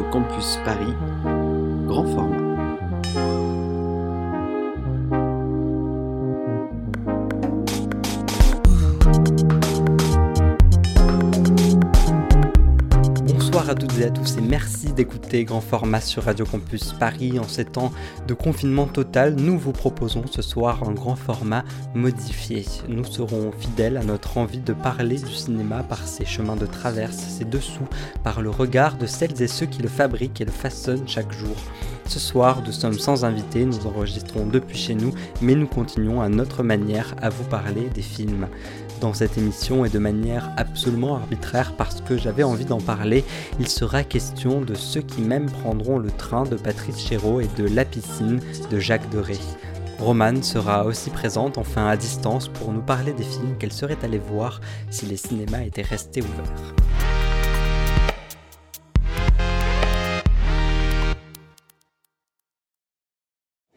Campus 0.00 0.56
Paris, 0.64 0.94
grand 1.86 2.14
format. 2.14 2.41
À 13.72 13.74
toutes 13.74 13.98
et 14.00 14.04
à 14.04 14.10
tous 14.10 14.36
et 14.36 14.42
merci 14.42 14.92
d'écouter 14.92 15.44
Grand 15.44 15.62
Format 15.62 16.02
sur 16.02 16.24
Radio 16.24 16.44
Campus 16.44 16.92
Paris. 16.92 17.38
En 17.38 17.48
ces 17.48 17.64
temps 17.64 17.90
de 18.28 18.34
confinement 18.34 18.84
total, 18.84 19.34
nous 19.34 19.58
vous 19.58 19.72
proposons 19.72 20.24
ce 20.30 20.42
soir 20.42 20.86
un 20.86 20.92
grand 20.92 21.16
format 21.16 21.64
modifié. 21.94 22.66
Nous 22.86 23.04
serons 23.04 23.50
fidèles 23.50 23.96
à 23.96 24.02
notre 24.04 24.36
envie 24.36 24.60
de 24.60 24.74
parler 24.74 25.16
du 25.16 25.32
cinéma 25.32 25.84
par 25.84 26.06
ses 26.06 26.26
chemins 26.26 26.56
de 26.56 26.66
traverse, 26.66 27.16
ses 27.16 27.46
dessous, 27.46 27.88
par 28.22 28.42
le 28.42 28.50
regard 28.50 28.98
de 28.98 29.06
celles 29.06 29.40
et 29.40 29.48
ceux 29.48 29.64
qui 29.64 29.80
le 29.80 29.88
fabriquent 29.88 30.42
et 30.42 30.44
le 30.44 30.52
façonnent 30.52 31.08
chaque 31.08 31.32
jour. 31.32 31.56
Ce 32.06 32.18
soir, 32.18 32.62
nous 32.66 32.72
sommes 32.72 32.98
sans 32.98 33.24
invité, 33.24 33.64
nous 33.64 33.86
enregistrons 33.86 34.44
depuis 34.44 34.76
chez 34.76 34.94
nous, 34.94 35.14
mais 35.40 35.54
nous 35.54 35.66
continuons 35.66 36.20
à 36.20 36.28
notre 36.28 36.62
manière 36.62 37.14
à 37.22 37.30
vous 37.30 37.44
parler 37.44 37.88
des 37.94 38.02
films 38.02 38.48
dans 39.02 39.12
cette 39.12 39.36
émission 39.36 39.84
et 39.84 39.88
de 39.88 39.98
manière 39.98 40.50
absolument 40.56 41.16
arbitraire 41.16 41.74
parce 41.76 42.00
que 42.00 42.16
j'avais 42.16 42.44
envie 42.44 42.64
d'en 42.64 42.80
parler, 42.80 43.24
il 43.58 43.68
sera 43.68 44.04
question 44.04 44.60
de 44.60 44.74
ceux 44.74 45.02
qui 45.02 45.20
même 45.22 45.50
prendront 45.50 45.98
le 45.98 46.10
train 46.10 46.44
de 46.44 46.54
Patrice 46.54 47.00
Chéreau 47.00 47.40
et 47.40 47.48
de 47.58 47.64
La 47.64 47.84
piscine 47.84 48.40
de 48.70 48.78
Jacques 48.78 49.10
Deray. 49.10 49.40
Romane 49.98 50.42
sera 50.44 50.84
aussi 50.84 51.10
présente, 51.10 51.58
enfin 51.58 51.86
à 51.86 51.96
distance, 51.96 52.46
pour 52.48 52.72
nous 52.72 52.80
parler 52.80 53.12
des 53.12 53.24
films 53.24 53.56
qu'elle 53.58 53.72
serait 53.72 53.98
allée 54.04 54.18
voir 54.18 54.60
si 54.90 55.06
les 55.06 55.16
cinémas 55.16 55.62
étaient 55.62 55.82
restés 55.82 56.22
ouverts. 56.22 56.74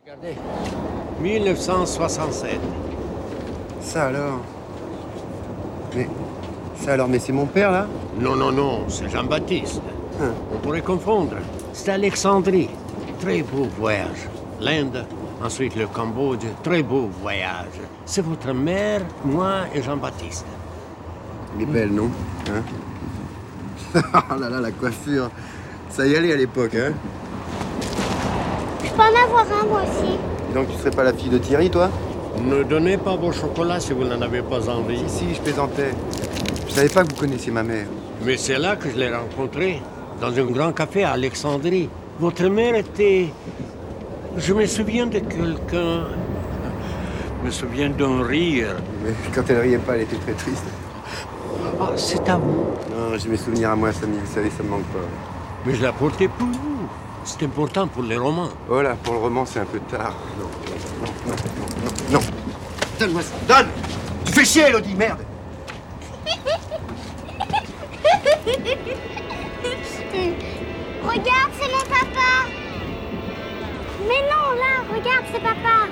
Regardez, 0.04 0.36
1967. 1.20 2.60
Ça 3.82 4.08
alors? 4.08 4.55
Mais 5.96 6.08
ça 6.78 6.94
alors, 6.94 7.08
mais 7.08 7.20
c'est 7.20 7.32
mon 7.32 7.46
père 7.46 7.72
là? 7.72 7.88
Non, 8.20 8.36
non, 8.36 8.52
non, 8.52 8.84
c'est 8.88 9.10
Jean-Baptiste. 9.10 9.82
Hein. 10.22 10.32
On 10.54 10.58
pourrait 10.58 10.82
confondre. 10.82 11.36
C'est 11.74 11.92
Alexandrie. 11.92 12.70
Très 13.20 13.42
beau 13.42 13.68
voyage. 13.78 14.30
L'Inde, 14.62 15.06
ensuite 15.44 15.76
le 15.76 15.88
Cambodge. 15.88 16.46
Très 16.64 16.84
beau 16.84 17.10
voyage. 17.22 17.80
C'est 18.06 18.22
votre 18.24 18.54
mère, 18.54 19.02
moi 19.24 19.62
et 19.74 19.82
Jean-Baptiste. 19.82 20.46
Elle 21.56 21.64
est 21.64 21.66
belle, 21.66 21.92
non? 21.92 22.10
Hein? 22.50 22.62
Oh 24.30 24.40
là 24.40 24.50
là, 24.50 24.60
la 24.60 24.72
coiffure. 24.72 25.30
Ça 25.90 26.06
y 26.06 26.16
allait 26.16 26.34
à 26.34 26.36
l'époque, 26.36 26.76
hein? 26.76 26.92
Je 28.84 28.90
peux 28.90 29.02
en 29.02 29.24
avoir 29.24 29.46
un, 29.62 29.66
moi 29.66 29.82
aussi. 29.84 30.18
donc 30.54 30.68
tu 30.70 30.78
serais 30.78 30.92
pas 30.92 31.04
la 31.04 31.14
fille 31.14 31.30
de 31.30 31.38
Thierry, 31.38 31.70
toi? 31.70 31.90
Ne 32.44 32.64
donnez 32.64 32.98
pas 32.98 33.16
vos 33.16 33.32
chocolats 33.32 33.80
si 33.80 33.94
vous 33.94 34.04
n'en 34.04 34.22
avez 34.22 34.42
pas 34.42 34.70
envie. 34.70 35.04
Si, 35.08 35.26
si, 35.26 35.36
je 35.36 35.42
plaisantais. 35.42 35.94
Je 36.68 36.74
savais 36.74 36.90
pas 36.90 37.04
que 37.04 37.14
vous 37.14 37.20
connaissiez 37.20 37.52
ma 37.52 37.64
mère. 37.64 37.88
Mais 38.24 38.38
c'est 38.38 38.58
là 38.58 38.76
que 38.76 38.90
je 38.90 38.96
l'ai 38.96 39.14
rencontrée, 39.14 39.82
dans 40.22 40.28
un 40.28 40.46
grand 40.46 40.72
café 40.72 41.04
à 41.04 41.12
Alexandrie. 41.12 41.90
Votre 42.20 42.46
mère 42.48 42.76
était... 42.76 43.28
Je 44.38 44.54
me 44.54 44.66
souviens 44.66 45.08
de 45.08 45.20
quelqu'un... 45.20 46.08
Je 47.40 47.46
me 47.46 47.52
souviens 47.52 47.90
d'un 47.90 48.24
rire. 48.24 48.76
Mais 49.04 49.14
quand 49.34 49.44
elle 49.50 49.60
riait 49.60 49.78
pas, 49.78 49.96
elle 49.96 50.02
était 50.02 50.18
très 50.18 50.34
triste. 50.34 50.66
Ah, 51.80 51.92
c'est 51.96 52.28
à 52.30 52.38
vous. 52.38 52.66
Non, 52.90 53.18
j'ai 53.18 53.30
mes 53.30 53.38
souvenirs 53.38 53.72
à 53.72 53.76
moi, 53.76 53.92
Samy, 53.92 54.18
vous 54.18 54.34
savez, 54.34 54.50
ça 54.50 54.64
me 54.64 54.70
manque 54.70 54.84
pas. 54.86 55.00
Mais 55.66 55.76
je 55.76 55.84
la 55.84 55.92
portais 55.92 56.28
pour 56.28 56.48
vous. 56.48 56.88
C'est 57.24 57.44
important 57.44 57.88
pour 57.88 58.04
les 58.04 58.18
romans. 58.18 58.50
Voilà, 58.68 58.96
pour 58.96 59.14
le 59.14 59.20
roman, 59.20 59.46
c'est 59.46 59.60
un 59.60 59.66
peu 59.66 59.80
tard. 59.80 60.16
Non, 60.40 60.46
non, 61.02 61.12
non, 61.28 61.36
non, 61.36 61.86
non. 61.86 61.95
Donne-moi 63.00 63.22
ça, 63.22 63.34
donne. 63.48 63.68
Tu 64.26 64.32
fais 64.32 64.46
chier, 64.46 64.64
Elodie, 64.64 64.94
merde. 64.96 65.20
Regarde, 71.04 71.52
c'est 71.60 71.72
mon 71.72 71.84
papa. 71.90 72.32
Mais 74.08 74.22
non, 74.24 74.52
là, 74.56 74.84
regarde, 74.94 75.26
c'est 75.32 75.42
papa. 75.42 75.88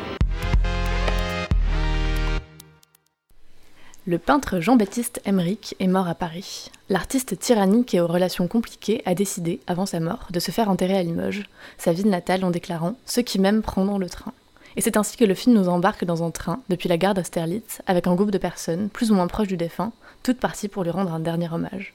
Le 4.06 4.18
peintre 4.18 4.60
Jean-Baptiste 4.60 5.22
Emmerich 5.26 5.76
est 5.80 5.88
mort 5.88 6.08
à 6.08 6.16
Paris. 6.16 6.70
L'artiste 6.90 7.40
tyrannique 7.40 7.94
et 7.94 8.02
aux 8.02 8.08
relations 8.08 8.48
compliquées 8.48 9.02
a 9.06 9.16
décidé, 9.16 9.62
avant 9.66 9.86
sa 9.86 10.00
mort, 10.00 10.28
de 10.30 10.40
se 10.40 10.52
faire 10.52 10.70
enterrer 10.70 10.98
à 10.98 11.04
Limoges, 11.04 11.44
sa 11.78 11.94
ville 11.94 12.10
natale 12.10 12.44
en 12.44 12.52
déclarant 12.52 12.96
Ceux 13.06 13.22
qui 13.22 13.40
m'aiment 13.40 13.62
prendront 13.62 13.98
le 13.98 14.10
train. 14.10 14.34
Et 14.76 14.82
c'est 14.82 14.98
ainsi 14.98 15.18
que 15.18 15.26
le 15.26 15.36
film 15.36 15.56
nous 15.56 15.70
embarque 15.70 16.06
dans 16.06 16.24
un 16.24 16.32
train, 16.32 16.62
depuis 16.70 16.90
la 16.90 16.98
gare 16.98 17.14
d'Austerlitz, 17.14 17.82
avec 17.86 18.08
un 18.08 18.16
groupe 18.16 18.32
de 18.32 18.38
personnes, 18.38 18.90
plus 18.90 19.12
ou 19.12 19.16
moins 19.16 19.28
proches 19.28 19.48
du 19.48 19.58
défunt, 19.58 19.92
toutes 20.24 20.40
parties 20.40 20.68
pour 20.68 20.84
lui 20.84 20.92
rendre 20.92 21.14
un 21.14 21.20
dernier 21.20 21.52
hommage. 21.52 21.94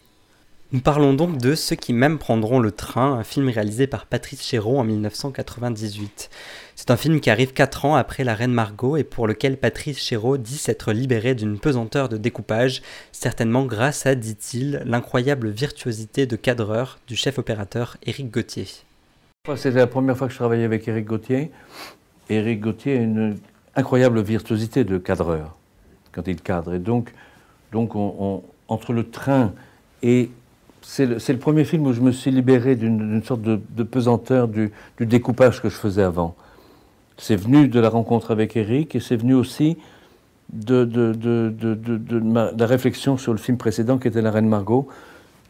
Nous 0.70 0.80
parlons 0.80 1.14
donc 1.14 1.38
de 1.38 1.54
Ceux 1.54 1.76
qui 1.76 1.94
même 1.94 2.18
prendront 2.18 2.60
le 2.60 2.70
train, 2.70 3.14
un 3.14 3.24
film 3.24 3.48
réalisé 3.48 3.86
par 3.86 4.04
Patrice 4.04 4.42
Chéreau 4.42 4.78
en 4.78 4.84
1998. 4.84 6.28
C'est 6.76 6.90
un 6.90 6.98
film 6.98 7.20
qui 7.20 7.30
arrive 7.30 7.54
4 7.54 7.86
ans 7.86 7.96
après 7.96 8.22
La 8.22 8.34
Reine 8.34 8.52
Margot 8.52 8.98
et 8.98 9.02
pour 9.02 9.26
lequel 9.26 9.56
Patrice 9.56 9.98
Chéreau 9.98 10.36
dit 10.36 10.58
s'être 10.58 10.92
libéré 10.92 11.34
d'une 11.34 11.58
pesanteur 11.58 12.10
de 12.10 12.18
découpage, 12.18 12.82
certainement 13.12 13.64
grâce 13.64 14.04
à, 14.04 14.14
dit-il, 14.14 14.82
l'incroyable 14.84 15.48
virtuosité 15.48 16.26
de 16.26 16.36
cadreur 16.36 16.98
du 17.06 17.16
chef 17.16 17.38
opérateur 17.38 17.96
Éric 18.04 18.30
Gauthier. 18.30 18.66
C'était 19.56 19.78
la 19.78 19.86
première 19.86 20.18
fois 20.18 20.26
que 20.26 20.34
je 20.34 20.38
travaillais 20.38 20.64
avec 20.64 20.86
Éric 20.86 21.06
Gauthier. 21.06 21.50
Éric 22.28 22.60
Gauthier 22.60 22.98
a 22.98 23.02
une 23.02 23.36
incroyable 23.74 24.20
virtuosité 24.20 24.84
de 24.84 24.98
cadreur 24.98 25.56
quand 26.12 26.26
il 26.26 26.40
cadre. 26.40 26.74
Et 26.74 26.78
donc, 26.78 27.12
donc 27.72 27.92
entre 28.68 28.92
le 28.92 29.08
train 29.08 29.52
et 30.02 30.30
c'est 30.82 31.06
le, 31.06 31.38
premier 31.38 31.64
film 31.64 31.86
où 31.86 31.92
je 31.92 32.00
me 32.00 32.12
suis 32.12 32.30
libéré 32.30 32.74
d'une 32.74 33.22
sorte 33.22 33.42
de, 33.42 33.82
pesanteur 33.82 34.48
du, 34.48 34.72
découpage 35.00 35.60
que 35.60 35.68
je 35.68 35.74
faisais 35.74 36.02
avant. 36.02 36.34
C'est 37.18 37.36
venu 37.36 37.68
de 37.68 37.80
la 37.80 37.90
rencontre 37.90 38.30
avec 38.30 38.56
Eric 38.56 38.94
et 38.94 39.00
c'est 39.00 39.16
venu 39.16 39.34
aussi 39.34 39.76
de, 40.52 40.88
la 42.56 42.66
réflexion 42.66 43.18
sur 43.18 43.32
le 43.32 43.38
film 43.38 43.58
précédent 43.58 43.98
qui 43.98 44.08
était 44.08 44.22
La 44.22 44.30
Reine 44.30 44.48
Margot. 44.48 44.88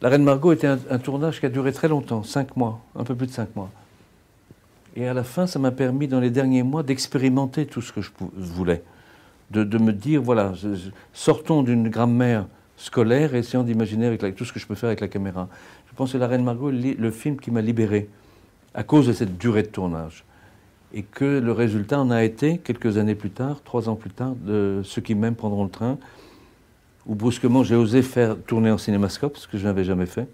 La 0.03 0.09
Reine 0.09 0.25
Margot 0.25 0.53
était 0.53 0.67
un, 0.67 0.99
tournage 0.99 1.41
qui 1.41 1.47
a 1.47 1.51
duré 1.51 1.73
très 1.73 1.89
longtemps, 1.89 2.23
cinq 2.23 2.57
mois, 2.57 2.81
un 2.99 3.05
peu 3.05 3.15
plus 3.15 3.27
de 3.27 3.33
cinq 3.33 3.55
mois. 3.55 3.71
Et 4.97 5.07
à 5.07 5.15
la 5.15 5.25
fin, 5.25 5.47
ça 5.47 5.59
m'a 5.59 5.71
permis 5.71 6.09
dans 6.09 6.21
les 6.21 6.31
derniers 6.31 6.63
mois 6.63 6.83
d'expérimenter 6.83 7.67
tout 7.67 7.81
ce 7.81 7.93
que 7.93 8.01
je 8.01 8.11
voulais. 8.37 8.83
De, 9.51 9.79
me 9.79 9.93
dire, 9.93 10.21
voilà, 10.21 10.53
sortons 11.13 11.63
d'une 11.63 11.89
grammaire 11.89 12.47
scolaire 12.77 13.35
et 13.35 13.39
essayant 13.39 13.63
d'imaginer 13.63 14.07
avec 14.07 14.37
tout 14.37 14.45
ce 14.45 14.53
que 14.53 14.61
je 14.61 14.67
peux 14.67 14.75
faire 14.75 14.89
avec 14.89 15.01
la 15.01 15.09
caméra. 15.09 15.49
Je 15.89 15.95
pense 15.95 16.13
que 16.13 16.19
La 16.19 16.27
Reine 16.27 16.45
Margot 16.45 16.71
le 16.71 17.11
film 17.11 17.39
qui 17.39 17.51
m'a 17.51 17.63
libéré 17.63 18.09
à 18.75 18.83
cause 18.83 19.07
de 19.07 19.13
cette 19.13 19.39
durée 19.39 19.63
de 19.63 19.69
tournage. 19.69 20.25
Et 20.95 21.03
que 21.03 21.39
le 21.39 21.53
résultat 21.53 22.01
en 22.01 22.11
a 22.11 22.25
été, 22.25 22.59
quelques 22.59 22.97
années 22.97 23.15
plus 23.15 23.31
tard, 23.31 23.61
trois 23.63 23.89
ans 23.89 23.97
plus 23.97 24.11
tard, 24.11 24.35
de 24.37 24.81
Ceux 24.85 25.03
qui 25.03 25.15
m'aiment 25.15 25.35
prendront 25.35 25.65
le 25.65 25.71
train, 25.71 25.99
où 27.07 27.15
brusquement 27.15 27.63
j'ai 27.63 27.75
osé 27.75 28.03
faire 28.03 28.37
tourner 28.47 28.71
en 28.71 28.79
cinémascope, 28.79 29.37
ce 29.37 29.49
que 29.49 29.59
je 29.59 29.65
n'avais 29.65 29.85
jamais 29.85 30.07
fait, 30.07 30.29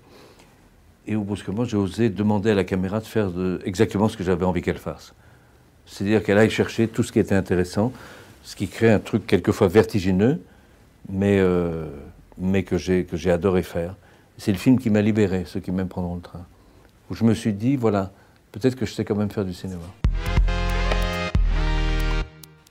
et 1.06 1.16
où 1.16 1.25
brusquement 1.25 1.65
j'ai 1.65 1.76
osé 1.76 2.09
demander 2.09 2.50
à 2.50 2.54
la 2.54 2.65
caméra 2.65 3.00
de 3.00 3.06
faire 3.06 3.31
exactement 3.65 4.09
ce 4.09 4.16
que 4.16 4.25
j'avais 4.25 4.44
envie 4.44 4.62
qu'elle 4.62 4.78
fasse. 4.78 5.15
C'est-à-dire 5.87 6.22
qu'elle 6.22 6.38
aille 6.38 6.50
chercher 6.50 6.88
tout 6.88 7.03
ce 7.03 7.12
qui 7.12 7.19
était 7.19 7.34
intéressant, 7.34 7.93
ce 8.43 8.56
qui 8.56 8.69
crée 8.69 8.90
un 8.90 9.00
truc 9.00 9.26
quelquefois 9.26 9.69
vertigineux, 9.69 10.40
mais 11.11 11.38
euh, 11.38 11.87
mais 12.38 12.62
que 12.62 12.78
j'ai, 12.78 13.05
que 13.05 13.17
j'ai 13.17 13.31
adoré 13.31 13.62
faire. 13.62 13.94
C'est 14.38 14.52
le 14.52 14.58
film 14.58 14.78
qui 14.78 14.90
m'a 14.90 15.00
libéré, 15.00 15.44
ceux 15.46 15.61
qui 15.61 15.70
m'aiment 15.70 15.88
prendront 15.88 16.17
le 16.17 16.23
train. 16.23 16.44
Où 17.11 17.14
je 17.14 17.25
me 17.25 17.34
suis 17.34 17.52
dit, 17.52 17.76
voilà, 17.76 18.12
peut-être 18.52 18.75
que 18.75 18.87
je 18.87 18.93
sais 18.93 19.05
quand 19.05 19.14
même 19.14 19.31
faire 19.31 19.44
du 19.44 19.55
cinéma. 19.55 19.84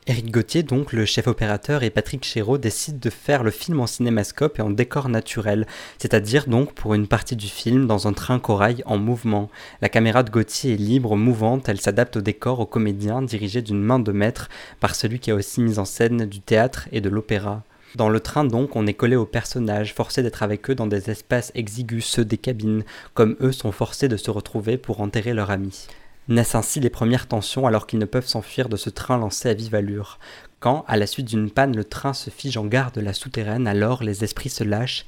Éric 0.06 0.32
Gauthier, 0.32 0.64
donc 0.64 0.92
le 0.92 1.06
chef 1.06 1.28
opérateur, 1.28 1.82
et 1.82 1.90
Patrick 1.90 2.26
Chéreau 2.26 2.58
décident 2.58 3.00
de 3.02 3.10
faire 3.10 3.42
le 3.42 3.52
film 3.52 3.80
en 3.80 3.88
cinémascope 3.88 4.60
et 4.60 4.62
en 4.62 4.70
décor 4.70 5.08
naturel, 5.08 5.66
c'est-à-dire 5.98 6.48
donc 6.48 6.74
pour 6.74 6.94
une 6.94 7.08
partie 7.08 7.38
du 7.38 7.48
film 7.48 7.88
dans 7.88 8.06
un 8.06 8.12
train 8.12 8.38
corail 8.38 8.84
en 8.86 8.98
mouvement. 8.98 9.50
La 9.82 9.88
caméra 9.88 10.24
de 10.24 10.30
Gauthier 10.30 10.74
est 10.74 10.78
libre, 10.78 11.16
mouvante, 11.16 11.70
elle 11.70 11.80
s'adapte 11.80 12.18
au 12.18 12.22
décor, 12.22 12.60
aux 12.60 12.66
comédiens, 12.66 13.22
dirigés 13.22 13.62
d'une 13.62 13.82
main 13.82 14.00
de 14.00 14.12
maître 14.12 14.50
par 14.82 14.94
celui 14.94 15.20
qui 15.20 15.32
a 15.32 15.36
aussi 15.36 15.62
mis 15.62 15.80
en 15.80 15.86
scène 15.86 16.26
du 16.26 16.42
théâtre 16.42 16.90
et 16.92 17.00
de 17.00 17.08
l'opéra. 17.08 17.64
Dans 17.96 18.10
le 18.10 18.20
train 18.20 18.44
donc, 18.44 18.76
on 18.76 18.88
est 18.88 18.94
collé 18.94 19.16
aux 19.16 19.26
personnages, 19.26 19.94
forcé 19.94 20.22
d'être 20.22 20.44
avec 20.44 20.70
eux 20.70 20.76
dans 20.76 20.88
des 20.88 21.12
espaces 21.12 21.54
exigus, 21.56 22.06
ceux 22.06 22.26
des 22.26 22.38
cabines, 22.38 22.84
comme 23.14 23.38
eux 23.40 23.54
sont 23.54 23.72
forcés 23.72 24.10
de 24.10 24.18
se 24.18 24.32
retrouver 24.32 24.78
pour 24.78 25.00
enterrer 25.00 25.34
leur 25.34 25.50
ami. 25.50 25.88
Naissent 26.30 26.56
ainsi 26.56 26.80
les 26.80 26.90
premières 26.90 27.28
tensions 27.28 27.68
alors 27.68 27.86
qu'ils 27.86 28.00
ne 28.00 28.06
peuvent 28.06 28.28
s'enfuir 28.28 28.70
de 28.70 28.78
ce 28.78 28.90
train 28.90 29.18
lancé 29.18 29.50
à 29.50 29.54
vive 29.54 29.75
allure. 29.75 30.20
Quand, 30.62 30.86
à 30.88 30.96
la 30.96 31.06
suite 31.06 31.28
d'une 31.28 31.52
panne, 31.52 31.75
le 31.75 31.84
train 31.84 32.14
se 32.14 32.30
fige 32.30 32.56
en 32.56 32.66
gare 32.66 32.94
de 32.94 33.02
la 33.02 33.12
souterraine, 33.12 33.68
alors 33.68 34.04
les 34.04 34.24
esprits 34.24 34.50
se 34.50 34.64
lâchent 34.64 35.06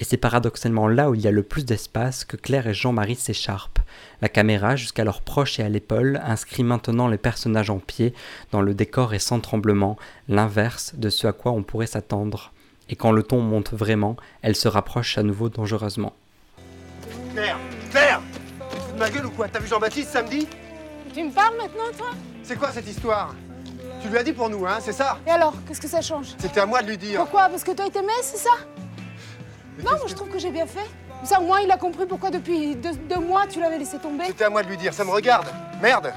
Et 0.00 0.04
c'est 0.04 0.16
paradoxalement 0.16 0.88
là 0.88 1.08
où 1.08 1.14
il 1.14 1.20
y 1.20 1.28
a 1.28 1.30
le 1.30 1.44
plus 1.44 1.64
d'espace 1.64 2.24
que 2.24 2.36
Claire 2.36 2.66
et 2.66 2.74
Jean-Marie 2.74 3.14
s'écharpent. 3.14 3.78
La 4.20 4.28
caméra, 4.28 4.74
jusqu'alors 4.74 5.22
proche 5.22 5.60
et 5.60 5.62
à 5.62 5.68
l'épaule, 5.68 6.20
inscrit 6.24 6.64
maintenant 6.64 7.06
les 7.06 7.16
personnages 7.16 7.70
en 7.70 7.78
pied 7.78 8.12
dans 8.50 8.60
le 8.60 8.74
décor 8.74 9.14
et 9.14 9.20
sans 9.20 9.38
tremblement, 9.38 9.96
l'inverse 10.28 10.94
de 10.96 11.10
ce 11.10 11.28
à 11.28 11.32
quoi 11.32 11.52
on 11.52 11.62
pourrait 11.62 11.86
s'attendre. 11.86 12.52
Et 12.88 12.96
quand 12.96 13.12
le 13.12 13.22
ton 13.22 13.40
monte 13.40 13.72
vraiment, 13.72 14.16
elle 14.42 14.56
se 14.56 14.66
rapproche 14.66 15.16
à 15.16 15.22
nouveau 15.22 15.48
dangereusement. 15.48 16.12
Claire 17.32 17.58
Claire 17.90 18.20
de 18.96 19.00
ma 19.00 19.10
gueule 19.10 19.26
ou 19.26 19.30
quoi? 19.30 19.46
T'as 19.48 19.60
vu 19.60 19.68
Jean-Baptiste 19.68 20.10
samedi? 20.10 20.48
Tu 21.12 21.22
me 21.22 21.30
parles 21.30 21.56
maintenant, 21.56 21.84
toi? 21.96 22.08
C'est 22.42 22.56
quoi 22.56 22.70
cette 22.72 22.88
histoire? 22.88 23.34
Tu 24.02 24.08
lui 24.08 24.18
as 24.18 24.22
dit 24.22 24.32
pour 24.32 24.48
nous, 24.48 24.66
hein, 24.66 24.78
c'est 24.80 24.92
ça? 24.92 25.18
Et 25.26 25.30
alors, 25.30 25.54
qu'est-ce 25.66 25.80
que 25.80 25.88
ça 25.88 26.00
change? 26.00 26.34
C'était 26.38 26.60
à 26.60 26.66
moi 26.66 26.82
de 26.82 26.88
lui 26.88 26.96
dire. 26.98 27.20
Pourquoi? 27.20 27.48
Parce 27.48 27.62
que 27.62 27.72
toi, 27.72 27.84
il 27.86 27.92
t'aimait, 27.92 28.08
c'est 28.22 28.38
ça? 28.38 28.50
Mais 29.76 29.84
Non, 29.84 29.92
moi, 29.92 30.06
je 30.06 30.14
trouve 30.14 30.28
que 30.28 30.38
j'ai 30.38 30.50
bien 30.50 30.66
fait. 30.66 30.86
Ça, 31.24 31.40
au 31.40 31.44
moins, 31.44 31.60
il 31.60 31.70
a 31.70 31.76
compris 31.76 32.06
pourquoi 32.06 32.30
depuis 32.30 32.76
deux, 32.76 32.92
deux 32.94 33.18
mois, 33.18 33.46
tu 33.46 33.60
l'avais 33.60 33.78
laissé 33.78 33.98
tomber. 33.98 34.24
C'était 34.26 34.44
à 34.44 34.50
moi 34.50 34.62
de 34.62 34.68
lui 34.68 34.76
dire, 34.76 34.92
ça 34.94 35.04
me 35.04 35.10
regarde. 35.10 35.46
Merde 35.82 36.12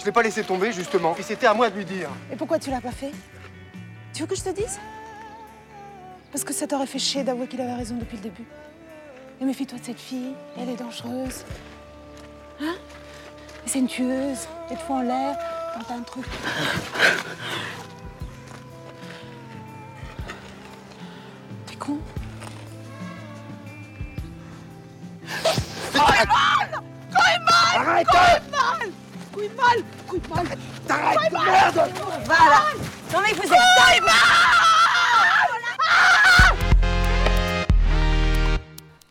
Je 0.00 0.04
l'ai 0.04 0.12
pas 0.12 0.22
laissé 0.22 0.42
tomber, 0.42 0.72
justement. 0.72 1.14
Et 1.18 1.22
c'était 1.22 1.46
à 1.46 1.54
moi 1.54 1.70
de 1.70 1.76
lui 1.76 1.84
dire. 1.84 2.08
Et 2.32 2.36
pourquoi 2.36 2.58
tu 2.58 2.70
l'as 2.70 2.80
pas 2.80 2.92
fait? 2.92 3.12
Tu 4.12 4.22
veux 4.22 4.28
que 4.28 4.36
je 4.36 4.42
te 4.42 4.50
dise? 4.50 4.78
Parce 6.32 6.44
que 6.44 6.52
ça 6.52 6.66
t'aurait 6.66 6.86
fait 6.86 6.98
chier 6.98 7.22
d'avouer 7.22 7.46
qu'il 7.46 7.60
avait 7.60 7.74
raison 7.74 7.96
depuis 7.96 8.16
le 8.16 8.22
début. 8.24 8.44
Et 9.40 9.44
méfie-toi 9.44 9.78
de 9.78 9.84
cette 9.84 10.00
fille, 10.00 10.34
elle 10.60 10.70
est 10.70 10.76
dangereuse. 10.76 11.44
Hein 12.60 12.74
c'est 13.66 13.78
une 13.80 13.88
tueuse, 13.88 14.46
elle 14.70 14.76
te 14.76 14.82
fout 14.82 14.96
en 14.96 15.02
l'air 15.02 15.36
quand 15.74 15.80
t'as 15.88 15.94
un 15.94 16.02
truc. 16.02 16.24
T'es 21.66 21.76
con 21.76 21.98
Arrête 27.76 28.06
Couille 29.32 29.50
mal 29.56 29.82
Couille 30.06 30.20
mal 30.32 30.46
T'arrêtes 30.86 31.32
Merde 31.32 31.90
Voilà. 32.24 32.60
Non 33.12 33.20
mais 33.20 33.32
vous 33.32 33.42
êtes 33.42 33.50
dingue. 33.50 34.43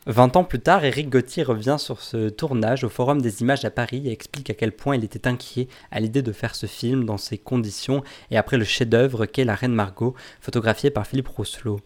20 0.06 0.36
ans 0.36 0.44
plus 0.44 0.60
tard, 0.60 0.84
Éric 0.84 1.10
Gauthier 1.10 1.44
revient 1.44 1.78
sur 1.80 2.02
ce 2.02 2.28
tournage 2.28 2.84
au 2.84 2.90
Forum 2.90 3.22
des 3.22 3.42
images 3.42 3.64
à 3.64 3.72
Paris 3.72 4.04
et 4.06 4.12
explique 4.12 4.50
à 4.50 4.54
quel 4.54 4.74
point 4.74 4.98
il 4.98 5.06
était 5.06 5.30
inquiet 5.30 5.70
à 5.92 6.02
l'idée 6.02 6.22
de 6.22 6.34
faire 6.34 6.56
ce 6.56 6.66
film 6.66 7.06
dans 7.06 7.18
ces 7.18 7.38
conditions 7.38 8.04
et 8.30 8.38
après 8.38 8.58
le 8.58 8.66
chef-d'œuvre 8.66 9.26
qu'est 9.26 9.46
La 9.46 9.56
Reine 9.56 9.74
Margot, 9.74 10.14
photographié 10.42 10.90
par 10.90 11.08
Philippe 11.08 11.30
Rousselot. 11.30 11.80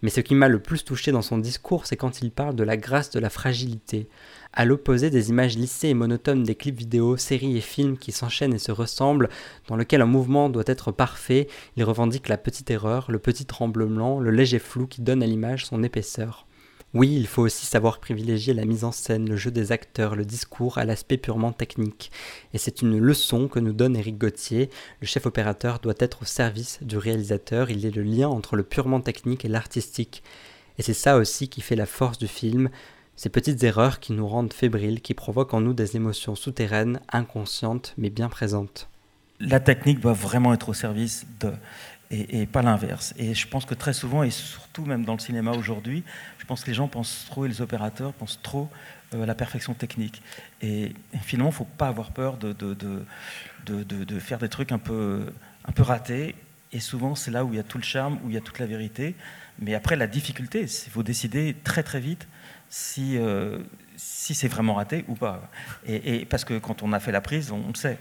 Mais 0.00 0.08
ce 0.08 0.22
qui 0.22 0.34
m'a 0.34 0.48
le 0.48 0.60
plus 0.60 0.82
touché 0.82 1.12
dans 1.12 1.20
son 1.20 1.36
discours, 1.36 1.84
c'est 1.84 1.98
quand 1.98 2.22
il 2.22 2.30
parle 2.30 2.56
de 2.56 2.64
la 2.64 2.78
grâce 2.78 3.10
de 3.10 3.20
la 3.20 3.28
fragilité. 3.28 4.08
À 4.54 4.64
l'opposé 4.64 5.10
des 5.10 5.28
images 5.28 5.58
lissées 5.58 5.88
et 5.88 5.94
monotones 5.94 6.44
des 6.44 6.54
clips 6.54 6.78
vidéo, 6.78 7.18
séries 7.18 7.58
et 7.58 7.60
films 7.60 7.98
qui 7.98 8.12
s'enchaînent 8.12 8.54
et 8.54 8.58
se 8.58 8.72
ressemblent, 8.72 9.28
dans 9.68 9.76
lequel 9.76 10.00
un 10.00 10.06
mouvement 10.06 10.48
doit 10.48 10.64
être 10.64 10.90
parfait, 10.90 11.48
il 11.76 11.84
revendique 11.84 12.30
la 12.30 12.38
petite 12.38 12.70
erreur, 12.70 13.10
le 13.10 13.18
petit 13.18 13.44
tremblement, 13.44 14.20
le 14.20 14.30
léger 14.30 14.58
flou 14.58 14.86
qui 14.86 15.02
donne 15.02 15.22
à 15.22 15.26
l'image 15.26 15.66
son 15.66 15.82
épaisseur. 15.82 16.46
Oui, 16.94 17.14
il 17.16 17.26
faut 17.26 17.42
aussi 17.42 17.64
savoir 17.64 18.00
privilégier 18.00 18.52
la 18.52 18.66
mise 18.66 18.84
en 18.84 18.92
scène, 18.92 19.26
le 19.26 19.36
jeu 19.36 19.50
des 19.50 19.72
acteurs, 19.72 20.14
le 20.14 20.26
discours 20.26 20.76
à 20.76 20.84
l'aspect 20.84 21.16
purement 21.16 21.52
technique. 21.52 22.12
Et 22.52 22.58
c'est 22.58 22.82
une 22.82 22.98
leçon 22.98 23.48
que 23.48 23.60
nous 23.60 23.72
donne 23.72 23.96
Éric 23.96 24.18
Gauthier. 24.18 24.68
Le 25.00 25.06
chef 25.06 25.24
opérateur 25.24 25.78
doit 25.78 25.94
être 25.98 26.20
au 26.22 26.26
service 26.26 26.80
du 26.82 26.98
réalisateur, 26.98 27.70
il 27.70 27.86
est 27.86 27.96
le 27.96 28.02
lien 28.02 28.28
entre 28.28 28.56
le 28.56 28.62
purement 28.62 29.00
technique 29.00 29.46
et 29.46 29.48
l'artistique. 29.48 30.22
Et 30.76 30.82
c'est 30.82 30.92
ça 30.92 31.16
aussi 31.16 31.48
qui 31.48 31.62
fait 31.62 31.76
la 31.76 31.86
force 31.86 32.18
du 32.18 32.28
film, 32.28 32.68
ces 33.16 33.30
petites 33.30 33.62
erreurs 33.62 33.98
qui 33.98 34.12
nous 34.12 34.28
rendent 34.28 34.52
fébriles, 34.52 35.00
qui 35.00 35.14
provoquent 35.14 35.54
en 35.54 35.62
nous 35.62 35.74
des 35.74 35.96
émotions 35.96 36.34
souterraines, 36.34 37.00
inconscientes, 37.10 37.94
mais 37.96 38.10
bien 38.10 38.28
présentes. 38.28 38.88
la 39.40 39.60
technique 39.60 39.98
doit 40.00 40.12
vraiment 40.12 40.54
être 40.54 40.68
au 40.68 40.74
service 40.74 41.26
de 41.40 41.52
et, 42.12 42.46
pas 42.46 42.62
l'inverse. 42.62 43.14
Et 43.16 43.34
je 43.34 43.48
pense 43.48 43.64
que 43.64 43.74
très 43.74 43.92
souvent, 43.92 44.22
et 44.22 44.30
surtout 44.30 44.84
même 44.84 45.04
dans 45.04 45.14
le 45.14 45.18
cinéma 45.18 45.52
aujourd'hui, 45.52 46.04
je 46.38 46.44
pense 46.44 46.62
que 46.62 46.68
les 46.68 46.74
gens 46.74 46.88
pensent 46.88 47.26
trop, 47.28 47.46
et 47.46 47.48
les 47.48 47.60
opérateurs 47.62 48.12
pensent 48.12 48.40
trop 48.42 48.68
euh, 49.14 49.22
à 49.22 49.26
la 49.26 49.34
perfection 49.34 49.74
technique. 49.74 50.22
Et, 50.60 50.92
finalement, 51.22 51.50
il 51.50 51.54
ne 51.54 51.56
faut 51.56 51.64
pas 51.64 51.88
avoir 51.88 52.12
peur 52.12 52.36
de, 52.36 52.54
faire 54.20 54.38
des 54.38 54.48
trucs 54.48 54.72
un 54.72 54.78
peu, 54.78 55.32
un 55.64 55.72
peu 55.72 55.82
ratés. 55.82 56.34
Et 56.72 56.80
souvent, 56.80 57.14
c'est 57.14 57.30
là 57.30 57.44
où 57.44 57.52
il 57.52 57.56
y 57.56 57.60
a 57.60 57.64
tout 57.64 57.78
le 57.78 57.84
charme, 57.84 58.18
où 58.24 58.28
il 58.28 58.34
y 58.34 58.38
a 58.38 58.40
toute 58.40 58.58
la 58.58 58.66
vérité. 58.66 59.14
Mais 59.58 59.74
après, 59.74 59.96
la 59.96 60.06
difficulté, 60.06 60.66
qu'il 60.66 60.92
faut 60.92 61.02
décider 61.02 61.56
très 61.64 61.82
très 61.82 62.00
vite 62.00 62.28
si, 62.68 63.16
euh, 63.18 63.58
si 63.96 64.34
c'est 64.34 64.48
vraiment 64.48 64.74
raté 64.74 65.04
ou 65.08 65.14
pas. 65.14 65.50
Et, 65.86 66.26
parce 66.26 66.44
que 66.44 66.58
quand 66.58 66.82
on 66.82 66.92
a 66.92 67.00
fait 67.00 67.12
la 67.12 67.20
prise, 67.20 67.52
on 67.52 67.68
le 67.68 67.74
sait. 67.74 67.98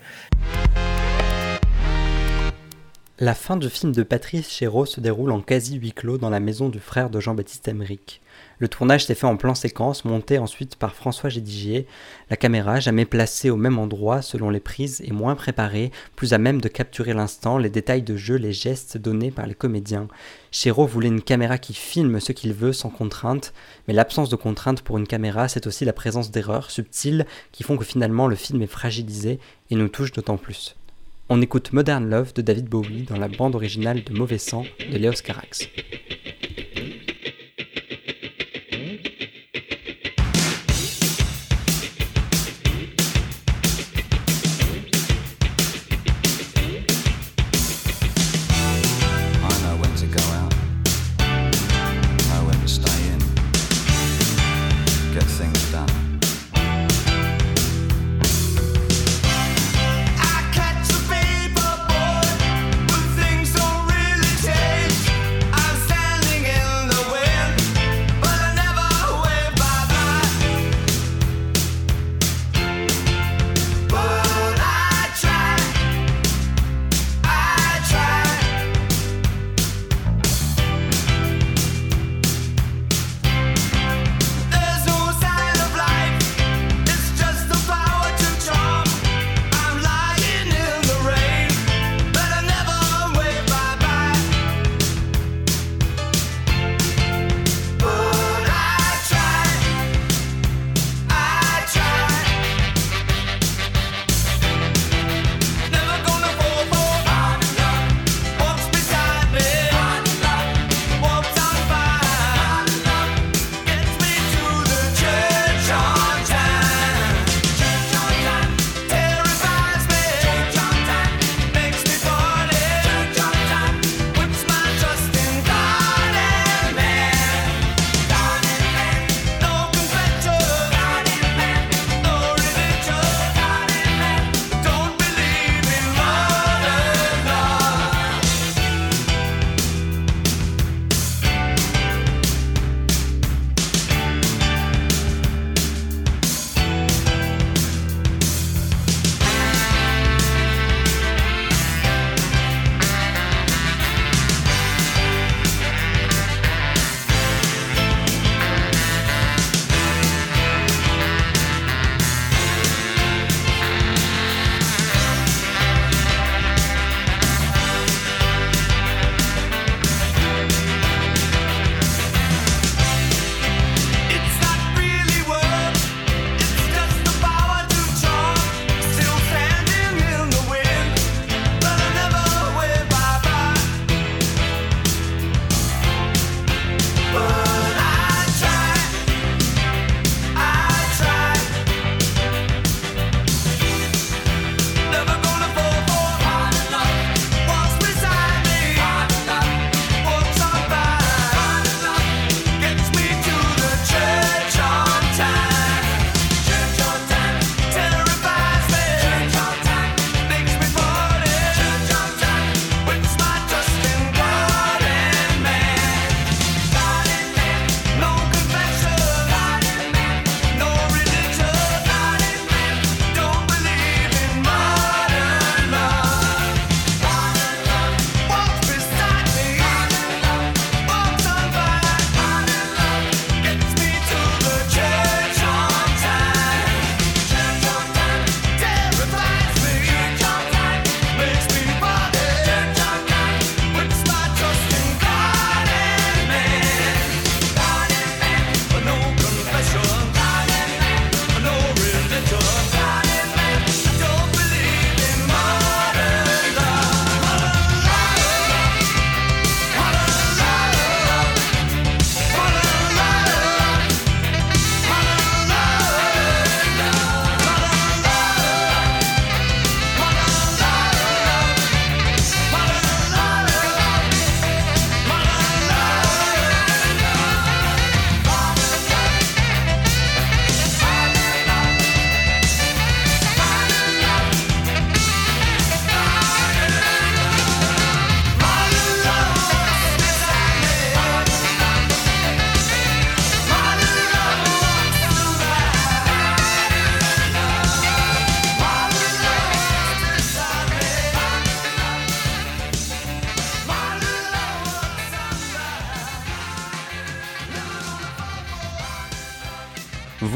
La 3.24 3.36
fin 3.36 3.56
du 3.56 3.70
film 3.70 3.92
de 3.92 4.02
Patrice 4.02 4.50
Chéreau 4.50 4.88
se 4.88 5.00
déroule 5.00 5.30
en 5.30 5.42
quasi 5.42 5.76
huis 5.76 5.92
clos 5.92 6.18
dans 6.18 6.32
la 6.32 6.40
maison 6.40 6.70
du 6.70 6.80
frère 6.80 7.12
de 7.12 7.20
Jean-Baptiste 7.20 7.68
Emmerich. 7.68 8.20
Le 8.58 8.68
tournage 8.68 9.06
s'est 9.06 9.14
fait 9.14 9.28
en 9.28 9.38
plan 9.38 9.54
séquence, 9.54 10.06
monté 10.06 10.40
ensuite 10.40 10.76
par 10.76 10.96
François 10.96 11.30
Gédigier. 11.30 11.86
La 12.32 12.36
caméra, 12.36 12.80
jamais 12.80 13.06
placée 13.06 13.52
au 13.52 13.58
même 13.58 13.78
endroit 13.78 14.24
selon 14.24 14.50
les 14.50 14.60
prises, 14.60 15.02
est 15.02 15.12
moins 15.12 15.36
préparée, 15.36 15.92
plus 16.16 16.34
à 16.34 16.40
même 16.40 16.62
de 16.62 16.68
capturer 16.68 17.14
l'instant, 17.14 17.60
les 17.60 17.70
détails 17.70 18.02
de 18.02 18.18
jeu, 18.18 18.38
les 18.38 18.54
gestes 18.54 18.98
donnés 18.98 19.30
par 19.30 19.46
les 19.46 19.54
comédiens. 19.54 20.08
Chéreau 20.50 20.88
voulait 20.88 21.08
une 21.10 21.22
caméra 21.22 21.60
qui 21.60 21.76
filme 21.76 22.20
ce 22.20 22.32
qu'il 22.32 22.54
veut 22.54 22.74
sans 22.74 22.90
contrainte, 22.90 23.54
mais 23.88 23.94
l'absence 23.94 24.30
de 24.30 24.36
contrainte 24.36 24.82
pour 24.82 24.98
une 24.98 25.06
caméra, 25.06 25.48
c'est 25.48 25.68
aussi 25.68 25.86
la 25.86 25.94
présence 25.94 26.32
d'erreurs 26.32 26.72
subtiles 26.72 27.28
qui 27.52 27.62
font 27.62 27.78
que 27.78 27.86
finalement 27.86 28.26
le 28.26 28.36
film 28.36 28.64
est 28.64 28.68
fragilisé 28.68 29.40
et 29.70 29.76
nous 29.76 29.90
touche 29.90 30.12
d'autant 30.12 30.38
plus. 30.38 30.76
On 31.34 31.42
écoute 31.42 31.72
Modern 31.72 32.10
Love 32.10 32.34
de 32.34 32.42
David 32.42 32.66
Bowie 32.66 33.04
dans 33.04 33.16
la 33.16 33.30
bande 33.30 33.56
originale 33.56 34.04
de 34.04 34.12
Mauvais 34.12 34.38
Sang 34.38 34.66
de 34.92 34.98
Léos 34.98 35.22
Carax. 35.24 35.70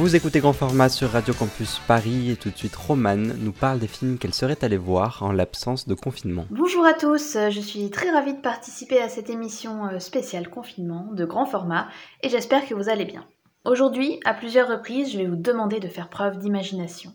Vous 0.06 0.16
écoutez 0.16 0.40
Grand 0.40 0.54
Format 0.54 0.90
sur 0.90 1.10
Radio 1.10 1.34
Campus 1.34 1.82
Paris 1.88 2.30
et 2.30 2.36
tout 2.36 2.52
de 2.52 2.56
suite 2.56 2.76
Romane 2.76 3.36
nous 3.40 3.52
parle 3.52 3.80
des 3.80 3.88
films 3.88 4.20
qu'elle 4.20 4.36
serait 4.36 4.64
allée 4.64 4.78
voir 4.78 5.24
en 5.24 5.32
l'absence 5.32 5.88
de 5.88 5.96
confinement. 5.96 6.46
Bonjour 6.52 6.86
à 6.86 6.94
tous, 6.94 7.36
je 7.50 7.60
suis 7.60 7.90
très 7.90 8.12
ravie 8.12 8.36
de 8.36 8.40
participer 8.40 9.02
à 9.02 9.10
cette 9.10 9.32
émission 9.32 9.88
euh, 9.88 9.98
spéciale 9.98 10.48
confinement 10.48 11.10
de 11.12 11.26
grand 11.26 11.48
format 11.48 11.88
et 12.22 12.30
j'espère 12.30 12.68
que 12.68 12.76
vous 12.76 12.88
allez 12.88 13.06
bien. 13.06 13.26
Aujourd'hui, 13.66 14.20
à 14.26 14.36
plusieurs 14.36 14.68
reprises, 14.68 15.12
je 15.12 15.18
vais 15.18 15.26
vous 15.26 15.38
demander 15.38 15.80
de 15.80 15.88
faire 15.88 16.12
preuve 16.12 16.38
d'imagination. 16.38 17.12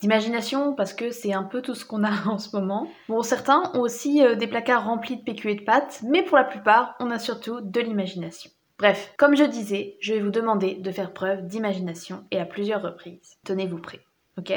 D'imagination 0.00 0.72
parce 0.72 0.94
que 0.94 1.10
c'est 1.10 1.34
un 1.34 1.44
peu 1.44 1.60
tout 1.60 1.74
ce 1.74 1.84
qu'on 1.84 2.04
a 2.04 2.26
en 2.26 2.38
ce 2.38 2.56
moment. 2.56 2.88
Bon, 3.10 3.22
certains 3.22 3.70
ont 3.74 3.80
aussi 3.80 4.24
euh, 4.24 4.34
des 4.34 4.46
placards 4.46 4.86
remplis 4.86 5.18
de 5.18 5.24
PQ 5.24 5.50
et 5.50 5.54
de 5.56 5.64
pâtes, 5.64 6.00
mais 6.08 6.22
pour 6.22 6.38
la 6.38 6.44
plupart, 6.44 6.94
on 7.00 7.10
a 7.10 7.18
surtout 7.18 7.60
de 7.60 7.80
l'imagination. 7.80 8.50
Bref, 8.80 9.12
comme 9.18 9.36
je 9.36 9.44
disais, 9.44 9.98
je 10.00 10.14
vais 10.14 10.20
vous 10.20 10.30
demander 10.30 10.74
de 10.74 10.90
faire 10.90 11.12
preuve 11.12 11.46
d'imagination 11.46 12.24
et 12.30 12.40
à 12.40 12.46
plusieurs 12.46 12.80
reprises. 12.80 13.36
Tenez-vous 13.44 13.76
prêts, 13.76 14.00
ok? 14.38 14.54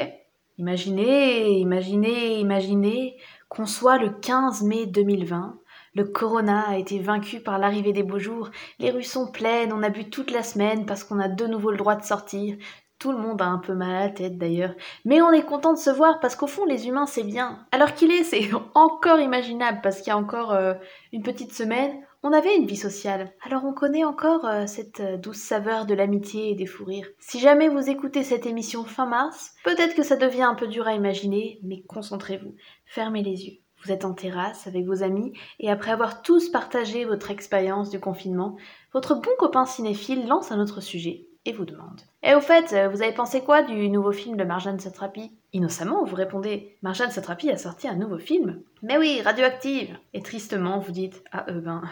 Imaginez, 0.56 1.58
imaginez, 1.58 2.38
imaginez 2.40 3.18
qu'on 3.50 3.66
soit 3.66 3.98
le 3.98 4.08
15 4.08 4.62
mai 4.62 4.86
2020. 4.86 5.58
Le 5.94 6.04
corona 6.04 6.70
a 6.70 6.78
été 6.78 7.00
vaincu 7.00 7.40
par 7.40 7.58
l'arrivée 7.58 7.92
des 7.92 8.02
beaux 8.02 8.18
jours. 8.18 8.50
Les 8.78 8.90
rues 8.90 9.02
sont 9.02 9.30
pleines, 9.30 9.74
on 9.74 9.82
a 9.82 9.90
bu 9.90 10.08
toute 10.08 10.30
la 10.30 10.42
semaine 10.42 10.86
parce 10.86 11.04
qu'on 11.04 11.20
a 11.20 11.28
de 11.28 11.46
nouveau 11.46 11.70
le 11.70 11.76
droit 11.76 11.96
de 11.96 12.02
sortir. 12.02 12.56
Tout 12.98 13.12
le 13.12 13.18
monde 13.18 13.42
a 13.42 13.46
un 13.46 13.58
peu 13.58 13.74
mal 13.74 13.94
à 13.94 14.00
la 14.06 14.08
tête 14.08 14.38
d'ailleurs. 14.38 14.72
Mais 15.04 15.20
on 15.20 15.32
est 15.32 15.44
content 15.44 15.74
de 15.74 15.78
se 15.78 15.90
voir 15.90 16.18
parce 16.20 16.34
qu'au 16.34 16.46
fond, 16.46 16.64
les 16.64 16.88
humains, 16.88 17.04
c'est 17.04 17.24
bien. 17.24 17.66
Alors 17.72 17.92
qu'il 17.92 18.10
est, 18.10 18.24
c'est 18.24 18.48
encore 18.74 19.20
imaginable 19.20 19.80
parce 19.82 19.98
qu'il 19.98 20.08
y 20.08 20.12
a 20.12 20.16
encore 20.16 20.52
euh, 20.52 20.72
une 21.12 21.22
petite 21.22 21.52
semaine, 21.52 21.92
on 22.26 22.32
avait 22.32 22.56
une 22.56 22.64
vie 22.66 22.74
sociale, 22.74 23.34
alors 23.42 23.66
on 23.66 23.74
connaît 23.74 24.02
encore 24.02 24.46
euh, 24.46 24.66
cette 24.66 25.00
euh, 25.00 25.18
douce 25.18 25.36
saveur 25.36 25.84
de 25.84 25.92
l'amitié 25.92 26.50
et 26.50 26.54
des 26.54 26.64
fous 26.64 26.86
rires. 26.86 27.10
Si 27.18 27.38
jamais 27.38 27.68
vous 27.68 27.90
écoutez 27.90 28.24
cette 28.24 28.46
émission 28.46 28.84
fin 28.84 29.04
mars, 29.04 29.52
peut-être 29.62 29.94
que 29.94 30.02
ça 30.02 30.16
devient 30.16 30.42
un 30.42 30.54
peu 30.54 30.66
dur 30.66 30.86
à 30.86 30.94
imaginer, 30.94 31.60
mais 31.62 31.82
concentrez-vous, 31.82 32.54
fermez 32.86 33.22
les 33.22 33.44
yeux. 33.44 33.58
Vous 33.84 33.92
êtes 33.92 34.06
en 34.06 34.14
terrasse 34.14 34.66
avec 34.66 34.86
vos 34.86 35.02
amis 35.02 35.34
et 35.60 35.70
après 35.70 35.90
avoir 35.90 36.22
tous 36.22 36.48
partagé 36.48 37.04
votre 37.04 37.30
expérience 37.30 37.90
du 37.90 38.00
confinement, 38.00 38.56
votre 38.94 39.14
bon 39.16 39.32
copain 39.38 39.66
cinéphile 39.66 40.26
lance 40.26 40.50
un 40.50 40.60
autre 40.60 40.80
sujet 40.80 41.26
et 41.46 41.52
vous 41.52 41.64
demande 41.64 42.00
Et 42.22 42.34
au 42.34 42.40
fait, 42.40 42.72
euh, 42.72 42.88
vous 42.88 43.02
avez 43.02 43.12
pensé 43.12 43.42
quoi 43.42 43.62
du 43.62 43.90
nouveau 43.90 44.12
film 44.12 44.36
de 44.36 44.44
Marjane 44.44 44.78
Satrapi? 44.78 45.30
Innocemment, 45.52 46.04
vous 46.04 46.16
répondez 46.16 46.76
Marjane 46.82 47.10
Satrapi 47.10 47.50
a 47.50 47.58
sorti 47.58 47.86
un 47.86 47.96
nouveau 47.96 48.18
film 48.18 48.62
Mais 48.82 48.96
oui, 48.96 49.20
radioactive 49.22 49.96
Et 50.14 50.22
tristement, 50.22 50.78
vous 50.78 50.92
dites 50.92 51.22
Ah, 51.32 51.44
euh, 51.48 51.60
ben, 51.60 51.82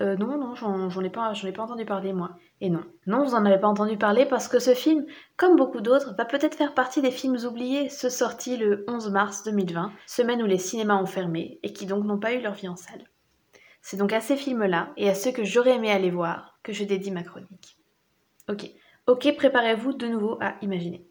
euh, 0.00 0.16
non, 0.16 0.36
non, 0.38 0.54
j'en 0.54 1.02
ai, 1.02 1.10
pas, 1.10 1.32
ai 1.32 1.52
pas 1.52 1.62
entendu 1.62 1.86
parler, 1.86 2.12
moi. 2.12 2.32
Et 2.60 2.68
non. 2.68 2.84
Non, 3.06 3.24
vous 3.24 3.34
en 3.34 3.46
avez 3.46 3.58
pas 3.58 3.68
entendu 3.68 3.96
parler 3.96 4.26
parce 4.26 4.48
que 4.48 4.58
ce 4.58 4.74
film, 4.74 5.06
comme 5.36 5.56
beaucoup 5.56 5.80
d'autres, 5.80 6.14
va 6.16 6.24
peut-être 6.24 6.56
faire 6.56 6.74
partie 6.74 7.00
des 7.00 7.10
films 7.10 7.38
oubliés, 7.46 7.88
ceux 7.88 8.10
sortis 8.10 8.56
le 8.56 8.84
11 8.88 9.10
mars 9.10 9.42
2020, 9.44 9.92
semaine 10.06 10.42
où 10.42 10.46
les 10.46 10.58
cinémas 10.58 11.00
ont 11.00 11.06
fermé 11.06 11.60
et 11.62 11.72
qui 11.72 11.86
donc 11.86 12.04
n'ont 12.04 12.18
pas 12.18 12.34
eu 12.34 12.40
leur 12.40 12.54
vie 12.54 12.68
en 12.68 12.76
salle. 12.76 13.04
C'est 13.80 13.96
donc 13.96 14.12
à 14.12 14.20
ces 14.20 14.36
films-là 14.36 14.92
et 14.96 15.08
à 15.08 15.14
ceux 15.14 15.32
que 15.32 15.44
j'aurais 15.44 15.76
aimé 15.76 15.90
aller 15.90 16.10
voir 16.10 16.58
que 16.62 16.72
je 16.74 16.84
dédie 16.84 17.10
ma 17.10 17.22
chronique. 17.22 17.78
Ok, 18.48 18.70
Ok, 19.08 19.34
préparez-vous 19.34 19.94
de 19.94 20.06
nouveau 20.06 20.36
à 20.38 20.56
imaginer. 20.60 21.02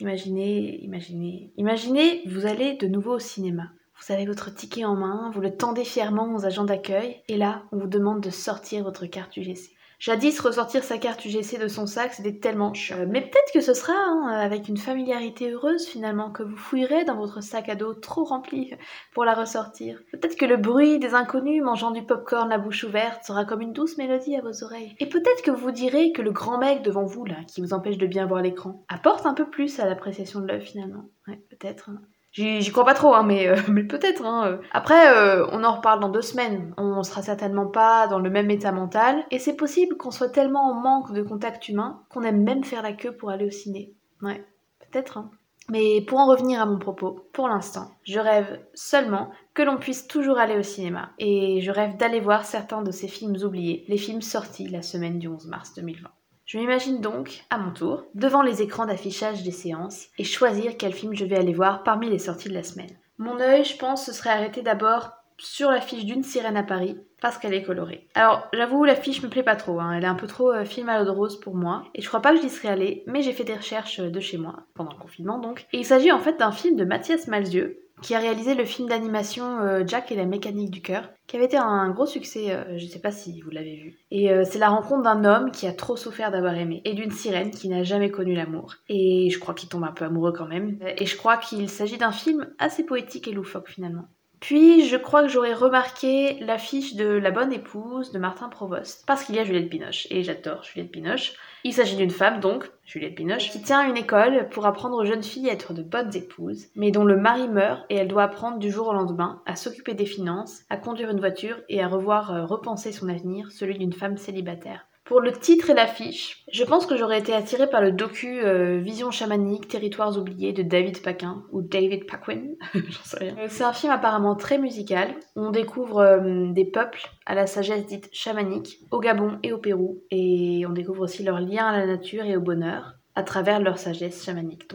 Imaginez, 0.00 0.82
imaginez, 0.82 1.52
imaginez, 1.58 2.22
vous 2.24 2.46
allez 2.46 2.78
de 2.78 2.86
nouveau 2.86 3.16
au 3.16 3.18
cinéma. 3.18 3.72
Vous 4.00 4.10
avez 4.10 4.24
votre 4.24 4.54
ticket 4.54 4.86
en 4.86 4.96
main, 4.96 5.30
vous 5.34 5.42
le 5.42 5.54
tendez 5.54 5.84
fièrement 5.84 6.34
aux 6.34 6.46
agents 6.46 6.64
d'accueil, 6.64 7.20
et 7.28 7.36
là, 7.36 7.64
on 7.70 7.76
vous 7.76 7.88
demande 7.88 8.22
de 8.22 8.30
sortir 8.30 8.82
votre 8.84 9.04
carte 9.04 9.36
UGC. 9.36 9.76
Jadis, 10.02 10.40
ressortir 10.40 10.82
sa 10.82 10.98
carte 10.98 11.24
UGC 11.24 11.60
de 11.60 11.68
son 11.68 11.86
sac, 11.86 12.12
c'était 12.14 12.36
tellement 12.36 12.74
chiant. 12.74 12.98
Euh, 12.98 13.06
mais 13.08 13.20
peut-être 13.20 13.52
que 13.54 13.60
ce 13.60 13.72
sera 13.72 13.92
hein, 13.92 14.26
avec 14.32 14.66
une 14.66 14.76
familiarité 14.76 15.52
heureuse 15.52 15.86
finalement 15.86 16.32
que 16.32 16.42
vous 16.42 16.56
fouillerez 16.56 17.04
dans 17.04 17.14
votre 17.14 17.40
sac 17.40 17.68
à 17.68 17.76
dos 17.76 17.94
trop 17.94 18.24
rempli 18.24 18.72
pour 19.14 19.24
la 19.24 19.32
ressortir. 19.32 20.02
Peut-être 20.10 20.34
que 20.34 20.44
le 20.44 20.56
bruit 20.56 20.98
des 20.98 21.14
inconnus 21.14 21.62
mangeant 21.62 21.92
du 21.92 22.02
popcorn 22.04 22.48
la 22.48 22.58
bouche 22.58 22.82
ouverte 22.82 23.22
sera 23.22 23.44
comme 23.44 23.60
une 23.60 23.72
douce 23.72 23.96
mélodie 23.96 24.34
à 24.34 24.40
vos 24.40 24.64
oreilles. 24.64 24.96
Et 24.98 25.08
peut-être 25.08 25.42
que 25.44 25.52
vous 25.52 25.70
direz 25.70 26.10
que 26.10 26.20
le 26.20 26.32
grand 26.32 26.58
mec 26.58 26.82
devant 26.82 27.04
vous 27.04 27.24
là, 27.24 27.36
qui 27.46 27.60
vous 27.60 27.72
empêche 27.72 27.96
de 27.96 28.08
bien 28.08 28.26
voir 28.26 28.42
l'écran, 28.42 28.84
apporte 28.88 29.24
un 29.24 29.34
peu 29.34 29.48
plus 29.48 29.78
à 29.78 29.86
l'appréciation 29.86 30.40
de 30.40 30.48
l'œuvre 30.48 30.64
finalement. 30.64 31.04
Ouais, 31.28 31.40
peut-être. 31.48 31.90
J'y 32.32 32.70
crois 32.70 32.86
pas 32.86 32.94
trop, 32.94 33.14
hein, 33.14 33.24
mais, 33.24 33.46
euh, 33.46 33.56
peut-être. 33.88 34.24
Hein, 34.24 34.46
euh. 34.46 34.56
Après, 34.72 35.14
euh, 35.14 35.46
on 35.52 35.64
en 35.64 35.76
reparle 35.76 36.00
dans 36.00 36.08
deux 36.08 36.22
semaines. 36.22 36.74
On 36.78 37.02
sera 37.02 37.22
certainement 37.22 37.66
pas 37.66 38.08
dans 38.08 38.18
le 38.18 38.30
même 38.30 38.50
état 38.50 38.72
mental. 38.72 39.24
Et 39.30 39.38
c'est 39.38 39.56
possible 39.56 39.96
qu'on 39.96 40.10
soit 40.10 40.30
tellement 40.30 40.70
en 40.70 40.74
manque 40.74 41.12
de 41.12 41.22
contact 41.22 41.68
humain 41.68 42.02
qu'on 42.08 42.22
aime 42.22 42.42
même 42.42 42.64
faire 42.64 42.82
la 42.82 42.94
queue 42.94 43.14
pour 43.14 43.30
aller 43.30 43.46
au 43.46 43.50
ciné. 43.50 43.92
Ouais, 44.22 44.42
peut-être. 44.80 45.18
Hein. 45.18 45.30
Mais 45.68 46.00
pour 46.00 46.18
en 46.18 46.26
revenir 46.26 46.60
à 46.60 46.66
mon 46.66 46.78
propos, 46.78 47.28
pour 47.32 47.48
l'instant, 47.48 47.90
je 48.04 48.18
rêve 48.18 48.60
seulement 48.74 49.30
que 49.54 49.62
l'on 49.62 49.76
puisse 49.76 50.08
toujours 50.08 50.38
aller 50.38 50.56
au 50.56 50.62
cinéma. 50.62 51.10
Et 51.18 51.60
je 51.60 51.70
rêve 51.70 51.96
d'aller 51.98 52.20
voir 52.20 52.46
certains 52.46 52.82
de 52.82 52.90
ces 52.90 53.08
films 53.08 53.36
oubliés, 53.42 53.84
les 53.88 53.98
films 53.98 54.22
sortis 54.22 54.68
la 54.68 54.82
semaine 54.82 55.18
du 55.18 55.28
11 55.28 55.46
mars 55.46 55.74
2020. 55.74 56.08
Je 56.52 56.58
m'imagine 56.58 57.00
donc, 57.00 57.44
à 57.48 57.56
mon 57.56 57.70
tour, 57.70 58.04
devant 58.14 58.42
les 58.42 58.60
écrans 58.60 58.84
d'affichage 58.84 59.42
des 59.42 59.52
séances 59.52 60.08
et 60.18 60.24
choisir 60.24 60.76
quel 60.76 60.92
film 60.92 61.14
je 61.14 61.24
vais 61.24 61.38
aller 61.38 61.54
voir 61.54 61.82
parmi 61.82 62.10
les 62.10 62.18
sorties 62.18 62.50
de 62.50 62.54
la 62.54 62.62
semaine. 62.62 62.94
Mon 63.16 63.40
œil, 63.40 63.64
je 63.64 63.78
pense, 63.78 64.04
se 64.04 64.12
serait 64.12 64.28
arrêté 64.28 64.60
d'abord 64.60 65.12
sur 65.38 65.70
l'affiche 65.70 66.04
d'une 66.04 66.22
sirène 66.22 66.58
à 66.58 66.62
Paris 66.62 66.98
parce 67.22 67.38
qu'elle 67.38 67.54
est 67.54 67.62
colorée. 67.62 68.06
Alors 68.14 68.48
j'avoue 68.52 68.84
l'affiche 68.84 69.22
me 69.22 69.30
plaît 69.30 69.42
pas 69.42 69.56
trop, 69.56 69.80
hein. 69.80 69.94
elle 69.96 70.04
est 70.04 70.08
un 70.08 70.14
peu 70.14 70.26
trop 70.26 70.52
euh, 70.52 70.66
film 70.66 70.90
à 70.90 70.98
l'eau 70.98 71.06
de 71.06 71.10
rose 71.10 71.40
pour 71.40 71.54
moi 71.54 71.84
et 71.94 72.02
je 72.02 72.08
crois 72.08 72.20
pas 72.20 72.34
que 72.34 72.42
j'y 72.42 72.50
serais 72.50 72.68
allée, 72.68 73.02
mais 73.06 73.22
j'ai 73.22 73.32
fait 73.32 73.44
des 73.44 73.56
recherches 73.56 74.00
euh, 74.00 74.10
de 74.10 74.20
chez 74.20 74.36
moi 74.36 74.66
pendant 74.74 74.92
le 74.92 74.98
confinement 74.98 75.38
donc. 75.38 75.66
Et 75.72 75.78
il 75.78 75.86
s'agit 75.86 76.12
en 76.12 76.20
fait 76.20 76.38
d'un 76.38 76.52
film 76.52 76.76
de 76.76 76.84
Mathias 76.84 77.28
Malzieu 77.28 77.80
qui 78.02 78.14
a 78.14 78.18
réalisé 78.18 78.54
le 78.54 78.64
film 78.64 78.88
d'animation 78.88 79.60
euh, 79.60 79.84
Jack 79.86 80.12
et 80.12 80.16
la 80.16 80.26
mécanique 80.26 80.70
du 80.70 80.82
cœur, 80.82 81.08
qui 81.26 81.36
avait 81.36 81.46
été 81.46 81.56
un 81.56 81.90
gros 81.90 82.06
succès, 82.06 82.50
euh, 82.50 82.76
je 82.76 82.84
ne 82.84 82.90
sais 82.90 82.98
pas 82.98 83.12
si 83.12 83.40
vous 83.40 83.50
l'avez 83.50 83.76
vu. 83.76 83.98
Et 84.10 84.30
euh, 84.30 84.44
c'est 84.44 84.58
la 84.58 84.68
rencontre 84.68 85.02
d'un 85.02 85.24
homme 85.24 85.50
qui 85.50 85.66
a 85.66 85.72
trop 85.72 85.96
souffert 85.96 86.30
d'avoir 86.30 86.54
aimé, 86.54 86.82
et 86.84 86.94
d'une 86.94 87.10
sirène 87.10 87.50
qui 87.50 87.68
n'a 87.68 87.84
jamais 87.84 88.10
connu 88.10 88.34
l'amour. 88.34 88.74
Et 88.88 89.30
je 89.30 89.38
crois 89.38 89.54
qu'il 89.54 89.68
tombe 89.68 89.84
un 89.84 89.92
peu 89.92 90.04
amoureux 90.04 90.32
quand 90.32 90.48
même. 90.48 90.78
Et 90.98 91.06
je 91.06 91.16
crois 91.16 91.36
qu'il 91.36 91.68
s'agit 91.68 91.98
d'un 91.98 92.12
film 92.12 92.48
assez 92.58 92.84
poétique 92.84 93.28
et 93.28 93.32
loufoque 93.32 93.70
finalement. 93.70 94.08
Puis, 94.40 94.88
je 94.88 94.96
crois 94.96 95.22
que 95.22 95.28
j'aurais 95.28 95.54
remarqué 95.54 96.36
l'affiche 96.40 96.96
de 96.96 97.06
La 97.06 97.30
Bonne 97.30 97.52
Épouse 97.52 98.10
de 98.10 98.18
Martin 98.18 98.48
Provost, 98.48 99.04
parce 99.06 99.22
qu'il 99.22 99.36
y 99.36 99.38
a 99.38 99.44
Juliette 99.44 99.70
Binoche, 99.70 100.08
et 100.10 100.24
j'adore 100.24 100.64
Juliette 100.64 100.90
Binoche. 100.90 101.34
Il 101.64 101.72
s'agit 101.72 101.94
d'une 101.94 102.10
femme, 102.10 102.40
donc, 102.40 102.68
Juliette 102.84 103.14
Binoche, 103.14 103.50
qui 103.50 103.62
tient 103.62 103.88
une 103.88 103.96
école 103.96 104.48
pour 104.48 104.66
apprendre 104.66 104.96
aux 104.96 105.04
jeunes 105.04 105.22
filles 105.22 105.48
à 105.48 105.52
être 105.52 105.72
de 105.72 105.82
bonnes 105.82 106.14
épouses, 106.16 106.66
mais 106.74 106.90
dont 106.90 107.04
le 107.04 107.16
mari 107.16 107.48
meurt 107.48 107.84
et 107.88 107.94
elle 107.94 108.08
doit 108.08 108.24
apprendre 108.24 108.58
du 108.58 108.68
jour 108.68 108.88
au 108.88 108.92
lendemain 108.92 109.40
à 109.46 109.54
s'occuper 109.54 109.94
des 109.94 110.04
finances, 110.04 110.62
à 110.70 110.76
conduire 110.76 111.10
une 111.10 111.20
voiture 111.20 111.60
et 111.68 111.80
à 111.80 111.86
revoir 111.86 112.32
euh, 112.32 112.44
repenser 112.44 112.90
son 112.90 113.08
avenir, 113.08 113.52
celui 113.52 113.78
d'une 113.78 113.92
femme 113.92 114.16
célibataire. 114.16 114.88
Pour 115.12 115.20
le 115.20 115.32
titre 115.32 115.68
et 115.68 115.74
l'affiche, 115.74 116.42
je 116.50 116.64
pense 116.64 116.86
que 116.86 116.96
j'aurais 116.96 117.18
été 117.18 117.34
attirée 117.34 117.68
par 117.68 117.82
le 117.82 117.92
docu 117.92 118.40
euh, 118.42 118.78
Vision 118.78 119.10
chamanique, 119.10 119.68
territoires 119.68 120.16
oubliés 120.16 120.54
de 120.54 120.62
David 120.62 121.02
Paquin 121.02 121.44
ou 121.52 121.60
David 121.60 122.06
Paquin. 122.06 122.40
Euh, 123.20 123.46
c'est 123.48 123.64
un 123.64 123.74
film 123.74 123.92
apparemment 123.92 124.36
très 124.36 124.56
musical 124.56 125.14
on 125.36 125.50
découvre 125.50 125.98
euh, 125.98 126.52
des 126.52 126.64
peuples 126.64 127.02
à 127.26 127.34
la 127.34 127.46
sagesse 127.46 127.84
dite 127.84 128.08
chamanique 128.12 128.78
au 128.90 129.00
Gabon 129.00 129.38
et 129.42 129.52
au 129.52 129.58
Pérou 129.58 130.02
et 130.10 130.64
on 130.66 130.72
découvre 130.72 131.02
aussi 131.02 131.22
leur 131.22 131.40
lien 131.40 131.66
à 131.66 131.78
la 131.78 131.86
nature 131.86 132.24
et 132.24 132.36
au 132.36 132.40
bonheur 132.40 132.94
à 133.14 133.22
travers 133.22 133.60
leur 133.60 133.78
sagesse 133.78 134.24
chamanique. 134.24 134.66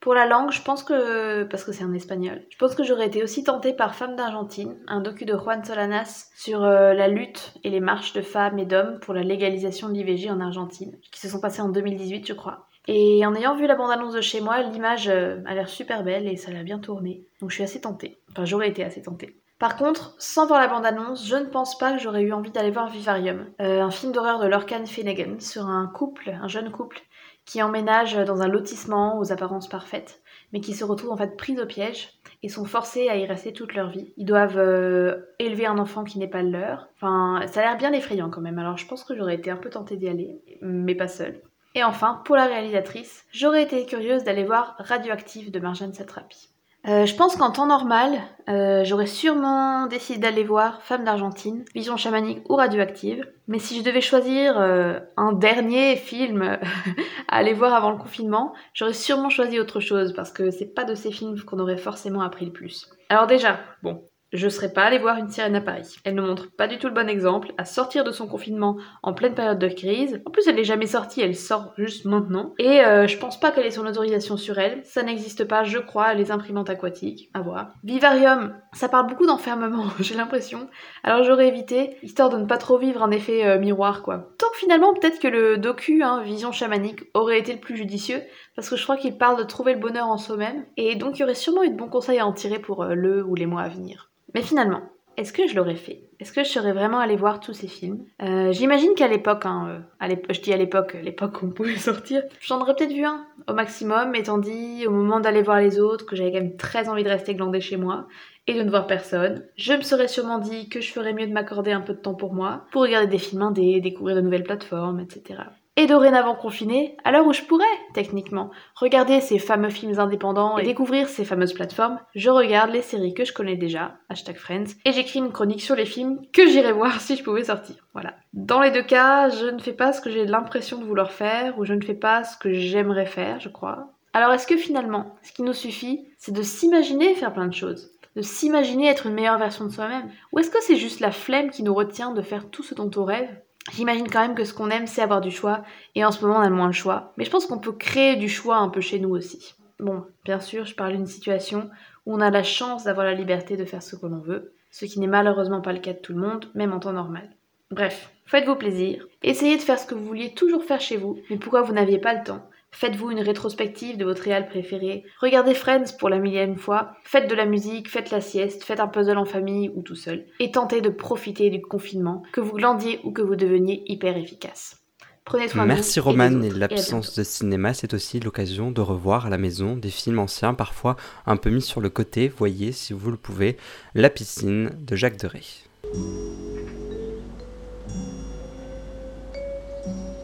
Pour 0.00 0.14
la 0.14 0.26
langue, 0.26 0.52
je 0.52 0.62
pense 0.62 0.84
que, 0.84 1.42
parce 1.44 1.64
que 1.64 1.72
c'est 1.72 1.84
en 1.84 1.92
espagnol, 1.92 2.42
je 2.50 2.56
pense 2.56 2.74
que 2.74 2.84
j'aurais 2.84 3.06
été 3.06 3.22
aussi 3.22 3.42
tentée 3.42 3.72
par 3.72 3.96
Femmes 3.96 4.14
d'Argentine, 4.14 4.76
un 4.86 5.00
docu 5.00 5.24
de 5.24 5.36
Juan 5.36 5.64
Solanas 5.64 6.30
sur 6.36 6.62
euh, 6.62 6.94
la 6.94 7.08
lutte 7.08 7.54
et 7.64 7.70
les 7.70 7.80
marches 7.80 8.12
de 8.12 8.22
femmes 8.22 8.58
et 8.58 8.64
d'hommes 8.64 9.00
pour 9.00 9.12
la 9.12 9.22
légalisation 9.22 9.88
de 9.88 9.94
l'IVG 9.94 10.30
en 10.30 10.40
Argentine, 10.40 10.96
qui 11.10 11.20
se 11.20 11.28
sont 11.28 11.40
passées 11.40 11.62
en 11.62 11.68
2018, 11.68 12.26
je 12.26 12.32
crois. 12.32 12.68
Et 12.86 13.26
en 13.26 13.34
ayant 13.34 13.56
vu 13.56 13.66
la 13.66 13.74
bande-annonce 13.74 14.14
de 14.14 14.20
chez 14.20 14.40
moi, 14.40 14.62
l'image 14.62 15.08
euh, 15.08 15.42
a 15.46 15.54
l'air 15.54 15.68
super 15.68 16.04
belle 16.04 16.26
et 16.26 16.36
ça 16.36 16.52
l'a 16.52 16.62
bien 16.62 16.78
tourné. 16.78 17.26
Donc 17.40 17.50
je 17.50 17.56
suis 17.56 17.64
assez 17.64 17.80
tentée. 17.80 18.20
Enfin, 18.30 18.44
j'aurais 18.44 18.68
été 18.68 18.84
assez 18.84 19.02
tentée. 19.02 19.36
Par 19.58 19.76
contre, 19.76 20.14
sans 20.18 20.46
voir 20.46 20.60
la 20.60 20.68
bande-annonce, 20.68 21.26
je 21.26 21.34
ne 21.34 21.46
pense 21.46 21.76
pas 21.76 21.92
que 21.92 21.98
j'aurais 21.98 22.22
eu 22.22 22.32
envie 22.32 22.52
d'aller 22.52 22.70
voir 22.70 22.88
Vivarium, 22.88 23.46
euh, 23.60 23.82
un 23.82 23.90
film 23.90 24.12
d'horreur 24.12 24.38
de 24.38 24.46
Lorcan 24.46 24.86
Finnegan 24.86 25.40
sur 25.40 25.66
un 25.66 25.88
couple, 25.88 26.30
un 26.40 26.46
jeune 26.46 26.70
couple, 26.70 27.00
qui 27.48 27.62
emménagent 27.62 28.26
dans 28.26 28.42
un 28.42 28.46
lotissement 28.46 29.18
aux 29.18 29.32
apparences 29.32 29.70
parfaites, 29.70 30.20
mais 30.52 30.60
qui 30.60 30.74
se 30.74 30.84
retrouvent 30.84 31.12
en 31.12 31.16
fait 31.16 31.34
pris 31.34 31.58
au 31.58 31.64
piège 31.64 32.10
et 32.42 32.50
sont 32.50 32.66
forcés 32.66 33.08
à 33.08 33.16
y 33.16 33.24
rester 33.24 33.54
toute 33.54 33.74
leur 33.74 33.88
vie. 33.88 34.12
Ils 34.18 34.26
doivent 34.26 34.58
euh, 34.58 35.22
élever 35.38 35.64
un 35.64 35.78
enfant 35.78 36.04
qui 36.04 36.18
n'est 36.18 36.28
pas 36.28 36.42
le 36.42 36.50
leur. 36.50 36.90
Enfin, 36.96 37.40
ça 37.46 37.60
a 37.60 37.62
l'air 37.62 37.78
bien 37.78 37.94
effrayant 37.94 38.28
quand 38.28 38.42
même, 38.42 38.58
alors 38.58 38.76
je 38.76 38.86
pense 38.86 39.02
que 39.02 39.16
j'aurais 39.16 39.36
été 39.36 39.50
un 39.50 39.56
peu 39.56 39.70
tentée 39.70 39.96
d'y 39.96 40.08
aller, 40.08 40.42
mais 40.60 40.94
pas 40.94 41.08
seule. 41.08 41.40
Et 41.74 41.82
enfin, 41.82 42.20
pour 42.26 42.36
la 42.36 42.44
réalisatrice, 42.44 43.24
j'aurais 43.32 43.62
été 43.62 43.86
curieuse 43.86 44.24
d'aller 44.24 44.44
voir 44.44 44.74
Radioactive 44.78 45.50
de 45.50 45.58
Marjane 45.58 45.94
Satrapi. 45.94 46.50
Euh, 46.88 47.04
je 47.04 47.14
pense 47.14 47.36
qu'en 47.36 47.50
temps 47.50 47.66
normal, 47.66 48.18
euh, 48.48 48.82
j'aurais 48.82 49.06
sûrement 49.06 49.86
décidé 49.86 50.18
d'aller 50.18 50.42
voir 50.42 50.80
Femme 50.82 51.04
d'Argentine, 51.04 51.64
Vision 51.74 51.98
chamanique 51.98 52.40
ou 52.48 52.54
radioactive. 52.54 53.30
Mais 53.46 53.58
si 53.58 53.76
je 53.78 53.82
devais 53.82 54.00
choisir 54.00 54.58
euh, 54.58 54.98
un 55.18 55.34
dernier 55.34 55.96
film 55.96 56.42
à 57.28 57.36
aller 57.36 57.52
voir 57.52 57.74
avant 57.74 57.90
le 57.90 57.98
confinement, 57.98 58.54
j'aurais 58.72 58.94
sûrement 58.94 59.28
choisi 59.28 59.60
autre 59.60 59.80
chose 59.80 60.14
parce 60.14 60.32
que 60.32 60.50
c'est 60.50 60.74
pas 60.74 60.84
de 60.84 60.94
ces 60.94 61.12
films 61.12 61.38
qu'on 61.42 61.58
aurait 61.58 61.76
forcément 61.76 62.22
appris 62.22 62.46
le 62.46 62.52
plus. 62.52 62.88
Alors 63.10 63.26
déjà, 63.26 63.60
bon, 63.82 64.02
je 64.32 64.48
serais 64.48 64.72
pas 64.72 64.84
allée 64.84 64.98
voir 64.98 65.16
une 65.16 65.28
sirène 65.28 65.56
à 65.56 65.60
Paris. 65.60 65.96
Elle 66.04 66.14
ne 66.14 66.22
montre 66.22 66.50
pas 66.50 66.68
du 66.68 66.78
tout 66.78 66.88
le 66.88 66.94
bon 66.94 67.08
exemple 67.08 67.52
à 67.56 67.64
sortir 67.64 68.04
de 68.04 68.12
son 68.12 68.26
confinement 68.26 68.76
en 69.02 69.14
pleine 69.14 69.34
période 69.34 69.58
de 69.58 69.68
crise. 69.68 70.20
En 70.26 70.30
plus, 70.30 70.46
elle 70.46 70.56
n'est 70.56 70.64
jamais 70.64 70.86
sortie, 70.86 71.22
elle 71.22 71.34
sort 71.34 71.72
juste 71.78 72.04
maintenant. 72.04 72.54
Et 72.58 72.80
euh, 72.80 73.06
je 73.06 73.16
pense 73.16 73.40
pas 73.40 73.50
qu'elle 73.50 73.66
ait 73.66 73.70
son 73.70 73.86
autorisation 73.86 74.36
sur 74.36 74.58
elle. 74.58 74.84
Ça 74.84 75.02
n'existe 75.02 75.44
pas, 75.44 75.64
je 75.64 75.78
crois, 75.78 76.14
les 76.14 76.30
imprimantes 76.30 76.68
aquatiques. 76.70 77.30
À 77.32 77.40
voir. 77.40 77.70
Vivarium, 77.84 78.54
ça 78.72 78.88
parle 78.88 79.08
beaucoup 79.08 79.26
d'enfermement, 79.26 79.86
j'ai 80.00 80.14
l'impression. 80.14 80.68
Alors 81.02 81.24
j'aurais 81.24 81.48
évité, 81.48 81.96
histoire 82.02 82.28
de 82.28 82.36
ne 82.36 82.46
pas 82.46 82.58
trop 82.58 82.78
vivre 82.78 83.02
un 83.02 83.10
effet 83.10 83.46
euh, 83.46 83.58
miroir, 83.58 84.02
quoi. 84.02 84.28
Donc 84.40 84.54
finalement, 84.54 84.92
peut-être 84.92 85.20
que 85.20 85.28
le 85.28 85.56
docu, 85.56 86.02
hein, 86.02 86.22
Vision 86.22 86.52
chamanique, 86.52 87.04
aurait 87.14 87.38
été 87.38 87.54
le 87.54 87.60
plus 87.60 87.76
judicieux, 87.76 88.20
parce 88.56 88.68
que 88.68 88.76
je 88.76 88.82
crois 88.82 88.96
qu'il 88.96 89.16
parle 89.16 89.38
de 89.38 89.44
trouver 89.44 89.72
le 89.72 89.80
bonheur 89.80 90.08
en 90.08 90.18
soi-même. 90.18 90.66
Et 90.76 90.96
donc 90.96 91.16
il 91.16 91.20
y 91.20 91.24
aurait 91.24 91.34
sûrement 91.34 91.62
eu 91.62 91.70
de 91.70 91.76
bons 91.76 91.88
conseils 91.88 92.18
à 92.18 92.26
en 92.26 92.32
tirer 92.32 92.58
pour 92.58 92.82
euh, 92.82 92.94
le 92.94 93.24
ou 93.24 93.34
les 93.34 93.46
mois 93.46 93.62
à 93.62 93.68
venir. 93.68 94.10
Mais 94.34 94.42
finalement, 94.42 94.82
est-ce 95.18 95.32
que 95.32 95.48
je 95.48 95.56
l'aurais 95.56 95.74
fait? 95.74 96.04
Est-ce 96.20 96.32
que 96.32 96.44
je 96.44 96.48
serais 96.48 96.72
vraiment 96.72 97.00
allée 97.00 97.16
voir 97.16 97.40
tous 97.40 97.52
ces 97.52 97.66
films? 97.66 98.04
Euh, 98.22 98.52
J'imagine 98.52 98.94
qu'à 98.94 99.08
l'époque, 99.08 99.46
hein, 99.46 99.84
euh, 100.00 100.16
je 100.30 100.40
dis 100.40 100.52
à 100.52 100.56
l'époque, 100.56 100.96
l'époque 101.02 101.42
où 101.42 101.46
on 101.46 101.50
pouvait 101.50 101.76
sortir, 101.90 102.22
j'en 102.40 102.60
aurais 102.60 102.76
peut-être 102.76 102.92
vu 102.92 103.04
un 103.04 103.26
au 103.48 103.52
maximum, 103.52 104.14
étant 104.14 104.38
dit 104.38 104.86
au 104.86 104.92
moment 104.92 105.18
d'aller 105.18 105.42
voir 105.42 105.60
les 105.60 105.80
autres 105.80 106.06
que 106.06 106.14
j'avais 106.14 106.30
quand 106.30 106.38
même 106.38 106.56
très 106.56 106.88
envie 106.88 107.02
de 107.02 107.08
rester 107.08 107.34
glandée 107.34 107.60
chez 107.60 107.76
moi 107.76 108.06
et 108.46 108.54
de 108.54 108.62
ne 108.62 108.70
voir 108.70 108.86
personne. 108.86 109.44
Je 109.56 109.72
me 109.72 109.82
serais 109.82 110.08
sûrement 110.08 110.38
dit 110.38 110.68
que 110.68 110.80
je 110.80 110.92
ferais 110.92 111.12
mieux 111.12 111.26
de 111.26 111.32
m'accorder 111.32 111.72
un 111.72 111.80
peu 111.80 111.94
de 111.94 111.98
temps 111.98 112.14
pour 112.14 112.32
moi, 112.32 112.66
pour 112.70 112.82
regarder 112.82 113.08
des 113.08 113.18
films 113.18 113.42
indés, 113.42 113.80
découvrir 113.80 114.14
de 114.14 114.20
nouvelles 114.20 114.44
plateformes, 114.44 115.00
etc 115.00 115.40
et 115.78 115.86
dorénavant 115.86 116.34
confiné, 116.34 116.96
à 117.04 117.12
l'heure 117.12 117.28
où 117.28 117.32
je 117.32 117.42
pourrais, 117.42 117.64
techniquement, 117.94 118.50
regarder 118.74 119.20
ces 119.20 119.38
fameux 119.38 119.70
films 119.70 120.00
indépendants 120.00 120.58
et 120.58 120.64
découvrir 120.64 121.08
ces 121.08 121.24
fameuses 121.24 121.52
plateformes, 121.52 122.00
je 122.16 122.30
regarde 122.30 122.72
les 122.72 122.82
séries 122.82 123.14
que 123.14 123.24
je 123.24 123.32
connais 123.32 123.54
déjà, 123.54 123.94
hashtag 124.08 124.34
Friends, 124.34 124.74
et 124.84 124.90
j'écris 124.90 125.20
une 125.20 125.30
chronique 125.30 125.62
sur 125.62 125.76
les 125.76 125.84
films 125.84 126.20
que 126.32 126.48
j'irais 126.48 126.72
voir 126.72 127.00
si 127.00 127.14
je 127.14 127.22
pouvais 127.22 127.44
sortir. 127.44 127.76
Voilà. 127.92 128.14
Dans 128.32 128.60
les 128.60 128.72
deux 128.72 128.82
cas, 128.82 129.28
je 129.28 129.46
ne 129.46 129.60
fais 129.60 129.72
pas 129.72 129.92
ce 129.92 130.00
que 130.00 130.10
j'ai 130.10 130.26
l'impression 130.26 130.78
de 130.78 130.84
vouloir 130.84 131.12
faire, 131.12 131.56
ou 131.60 131.64
je 131.64 131.74
ne 131.74 131.84
fais 131.84 131.94
pas 131.94 132.24
ce 132.24 132.36
que 132.36 132.52
j'aimerais 132.52 133.06
faire, 133.06 133.38
je 133.38 133.48
crois. 133.48 133.92
Alors 134.14 134.32
est-ce 134.32 134.48
que 134.48 134.56
finalement, 134.56 135.14
ce 135.22 135.30
qui 135.30 135.42
nous 135.42 135.52
suffit, 135.52 136.08
c'est 136.16 136.34
de 136.34 136.42
s'imaginer 136.42 137.14
faire 137.14 137.32
plein 137.32 137.46
de 137.46 137.54
choses 137.54 137.92
de 138.16 138.22
s'imaginer 138.22 138.88
être 138.88 139.06
une 139.06 139.14
meilleure 139.14 139.38
version 139.38 139.64
de 139.64 139.70
soi-même? 139.70 140.10
Ou 140.32 140.40
est-ce 140.40 140.50
que 140.50 140.60
c'est 140.60 140.74
juste 140.74 140.98
la 140.98 141.12
flemme 141.12 141.50
qui 141.50 141.62
nous 141.62 141.72
retient 141.72 142.10
de 142.10 142.22
faire 142.22 142.50
tout 142.50 142.64
ce 142.64 142.74
dont 142.74 142.90
on 142.96 143.04
rêve? 143.04 143.30
J'imagine 143.72 144.08
quand 144.08 144.20
même 144.20 144.34
que 144.34 144.44
ce 144.44 144.54
qu'on 144.54 144.70
aime, 144.70 144.86
c'est 144.86 145.02
avoir 145.02 145.20
du 145.20 145.30
choix, 145.30 145.62
et 145.94 146.04
en 146.04 146.10
ce 146.10 146.24
moment, 146.24 146.38
on 146.38 146.42
a 146.42 146.50
moins 146.50 146.66
le 146.66 146.72
choix. 146.72 147.12
Mais 147.16 147.24
je 147.24 147.30
pense 147.30 147.46
qu'on 147.46 147.58
peut 147.58 147.72
créer 147.72 148.16
du 148.16 148.28
choix 148.28 148.56
un 148.56 148.68
peu 148.68 148.80
chez 148.80 148.98
nous 148.98 149.10
aussi. 149.10 149.54
Bon, 149.78 150.04
bien 150.24 150.40
sûr, 150.40 150.64
je 150.64 150.74
parle 150.74 150.92
d'une 150.92 151.06
situation 151.06 151.70
où 152.06 152.14
on 152.14 152.20
a 152.20 152.30
la 152.30 152.42
chance 152.42 152.84
d'avoir 152.84 153.06
la 153.06 153.14
liberté 153.14 153.56
de 153.56 153.64
faire 153.64 153.82
ce 153.82 153.96
que 153.96 154.06
l'on 154.06 154.18
veut, 154.18 154.52
ce 154.70 154.86
qui 154.86 154.98
n'est 154.98 155.06
malheureusement 155.06 155.60
pas 155.60 155.72
le 155.72 155.78
cas 155.78 155.92
de 155.92 155.98
tout 155.98 156.12
le 156.12 156.20
monde, 156.20 156.50
même 156.54 156.72
en 156.72 156.80
temps 156.80 156.92
normal. 156.92 157.28
Bref, 157.70 158.10
faites-vous 158.24 158.56
plaisir, 158.56 159.06
essayez 159.22 159.56
de 159.56 159.62
faire 159.62 159.78
ce 159.78 159.86
que 159.86 159.94
vous 159.94 160.04
vouliez 160.04 160.32
toujours 160.32 160.64
faire 160.64 160.80
chez 160.80 160.96
vous, 160.96 161.20
mais 161.30 161.36
pourquoi 161.36 161.62
vous 161.62 161.74
n'aviez 161.74 161.98
pas 161.98 162.14
le 162.14 162.24
temps? 162.24 162.42
Faites-vous 162.70 163.10
une 163.10 163.20
rétrospective 163.20 163.96
de 163.96 164.04
votre 164.04 164.22
réal 164.22 164.46
préféré. 164.46 165.04
Regardez 165.20 165.54
Friends 165.54 165.96
pour 165.98 166.08
la 166.08 166.18
millième 166.18 166.56
fois. 166.56 166.92
Faites 167.02 167.28
de 167.28 167.34
la 167.34 167.46
musique, 167.46 167.90
faites 167.90 168.10
la 168.10 168.20
sieste, 168.20 168.62
faites 168.62 168.78
un 168.78 168.86
puzzle 168.86 169.18
en 169.18 169.24
famille 169.24 169.70
ou 169.74 169.82
tout 169.82 169.96
seul. 169.96 170.26
Et 170.38 170.52
tentez 170.52 170.80
de 170.80 170.90
profiter 170.90 171.50
du 171.50 171.60
confinement, 171.60 172.22
que 172.32 172.40
vous 172.40 172.52
glandiez 172.52 173.00
ou 173.04 173.10
que 173.10 173.22
vous 173.22 173.36
deveniez 173.36 173.82
hyper 173.86 174.16
efficace. 174.16 174.76
Prenez 175.24 175.48
soin 175.48 175.66
Merci 175.66 175.98
de 175.98 176.04
vous. 176.04 176.10
Roman, 176.10 176.42
et, 176.42 176.46
et 176.46 176.50
l'absence 176.50 177.18
de 177.18 177.24
cinéma, 177.24 177.74
c'est 177.74 177.94
aussi 177.94 178.20
l'occasion 178.20 178.70
de 178.70 178.80
revoir 178.80 179.26
à 179.26 179.30
la 179.30 179.38
maison 179.38 179.76
des 179.76 179.90
films 179.90 180.20
anciens, 180.20 180.54
parfois 180.54 180.96
un 181.26 181.36
peu 181.36 181.50
mis 181.50 181.62
sur 181.62 181.80
le 181.80 181.90
côté. 181.90 182.28
Voyez, 182.28 182.72
si 182.72 182.92
vous 182.92 183.10
le 183.10 183.16
pouvez, 183.16 183.56
La 183.94 184.08
piscine 184.08 184.70
de 184.78 184.94
Jacques 184.94 185.18
Deray. 185.18 185.44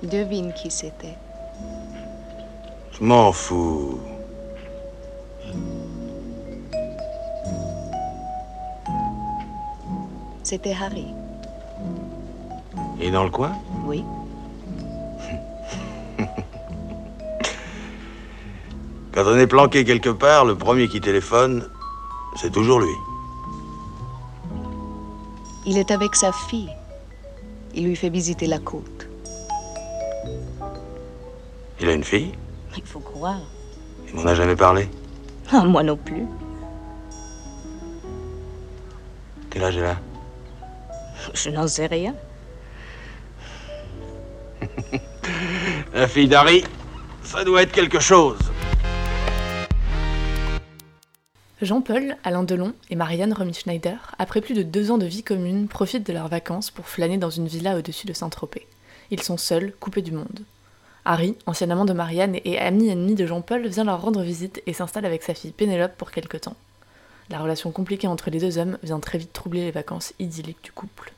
Devine 0.03 0.53
qui 0.55 0.71
c'était. 0.71 1.17
Je 2.99 3.05
m'en 3.05 3.33
fous. 3.33 3.99
C'était 10.45 10.75
Harry. 10.75 11.07
Et 13.01 13.11
dans 13.11 13.25
le 13.25 13.31
coin? 13.31 13.53
Oui. 13.85 14.05
Quand 19.13 19.25
on 19.27 19.39
est 19.39 19.49
planqué 19.49 19.85
quelque 19.85 20.11
part, 20.11 20.45
le 20.45 20.55
premier 20.55 20.87
qui 20.87 21.01
téléphone, 21.01 21.69
c'est 22.37 22.53
toujours 22.53 22.79
lui. 22.79 22.95
Il 25.67 25.79
est 25.79 25.91
avec 25.91 26.15
sa 26.15 26.31
fille. 26.31 26.71
Il 27.75 27.87
lui 27.87 27.97
fait 27.97 28.11
visiter 28.11 28.47
la 28.47 28.61
côte. 28.61 29.09
Il 31.81 31.89
a 31.89 31.93
une 31.93 32.05
fille? 32.05 32.35
Il 32.77 32.85
faut 32.85 33.01
croire. 33.01 33.41
Il 34.09 34.15
m'en 34.15 34.27
a 34.27 34.35
jamais 34.35 34.57
parlé. 34.57 34.89
Ah, 35.53 35.65
moi 35.65 35.83
non 35.83 35.97
plus. 35.97 36.27
Quel 39.51 39.65
âge 39.65 39.77
elle 39.77 39.85
a 39.85 39.97
Je 41.33 41.51
n'en 41.51 41.67
sais 41.69 41.87
rien. 41.87 42.15
La 45.95 46.09
fille 46.09 46.29
d'Harry, 46.29 46.65
ça 47.23 47.45
doit 47.45 47.63
être 47.63 47.73
quelque 47.73 48.01
chose. 48.01 48.39
Jean-Paul, 51.63 52.17
Alain 52.25 52.43
Delon 52.43 52.75
et 52.91 52.97
Marianne 52.97 53.33
Romy-Schneider, 53.33 54.15
après 54.19 54.41
plus 54.41 54.55
de 54.55 54.63
deux 54.63 54.91
ans 54.91 54.99
de 54.99 55.07
vie 55.07 55.23
commune, 55.23 55.69
profitent 55.69 56.07
de 56.07 56.13
leurs 56.13 56.29
vacances 56.29 56.71
pour 56.71 56.89
flâner 56.89 57.17
dans 57.17 57.31
une 57.31 57.47
villa 57.47 57.79
au-dessus 57.79 58.07
de 58.07 58.13
Saint-Tropez. 58.13 58.67
Ils 59.11 59.23
sont 59.23 59.37
seuls, 59.37 59.73
coupés 59.79 60.03
du 60.03 60.13
monde. 60.13 60.41
Harry, 61.07 61.37
ancien 61.47 61.71
amant 61.71 61.85
de 61.85 61.93
Marianne 61.93 62.37
et 62.45 62.59
ami 62.59 62.89
ennemi 62.89 63.15
de 63.15 63.27
Jean-Paul, 63.27 63.67
vient 63.67 63.85
leur 63.85 64.03
rendre 64.03 64.23
visite 64.23 64.63
et 64.67 64.73
s'installe 64.73 65.05
avec 65.07 65.23
sa 65.23 65.35
fille 65.35 65.53
Pénélope 65.53 65.97
pour 65.97 66.11
quelque 66.11 66.37
temps. 66.37 66.57
La 67.31 67.39
relation 67.39 67.73
compliquée 67.73 68.07
entre 68.07 68.31
les 68.31 68.39
deux 68.39 68.59
hommes 68.59 68.79
vient 68.83 69.01
très 69.01 69.19
vite 69.19 69.33
troubler 69.33 69.65
les 69.65 69.71
vacances 69.71 70.13
idylliques 70.19 70.63
du 70.63 70.73
couple. 70.73 71.14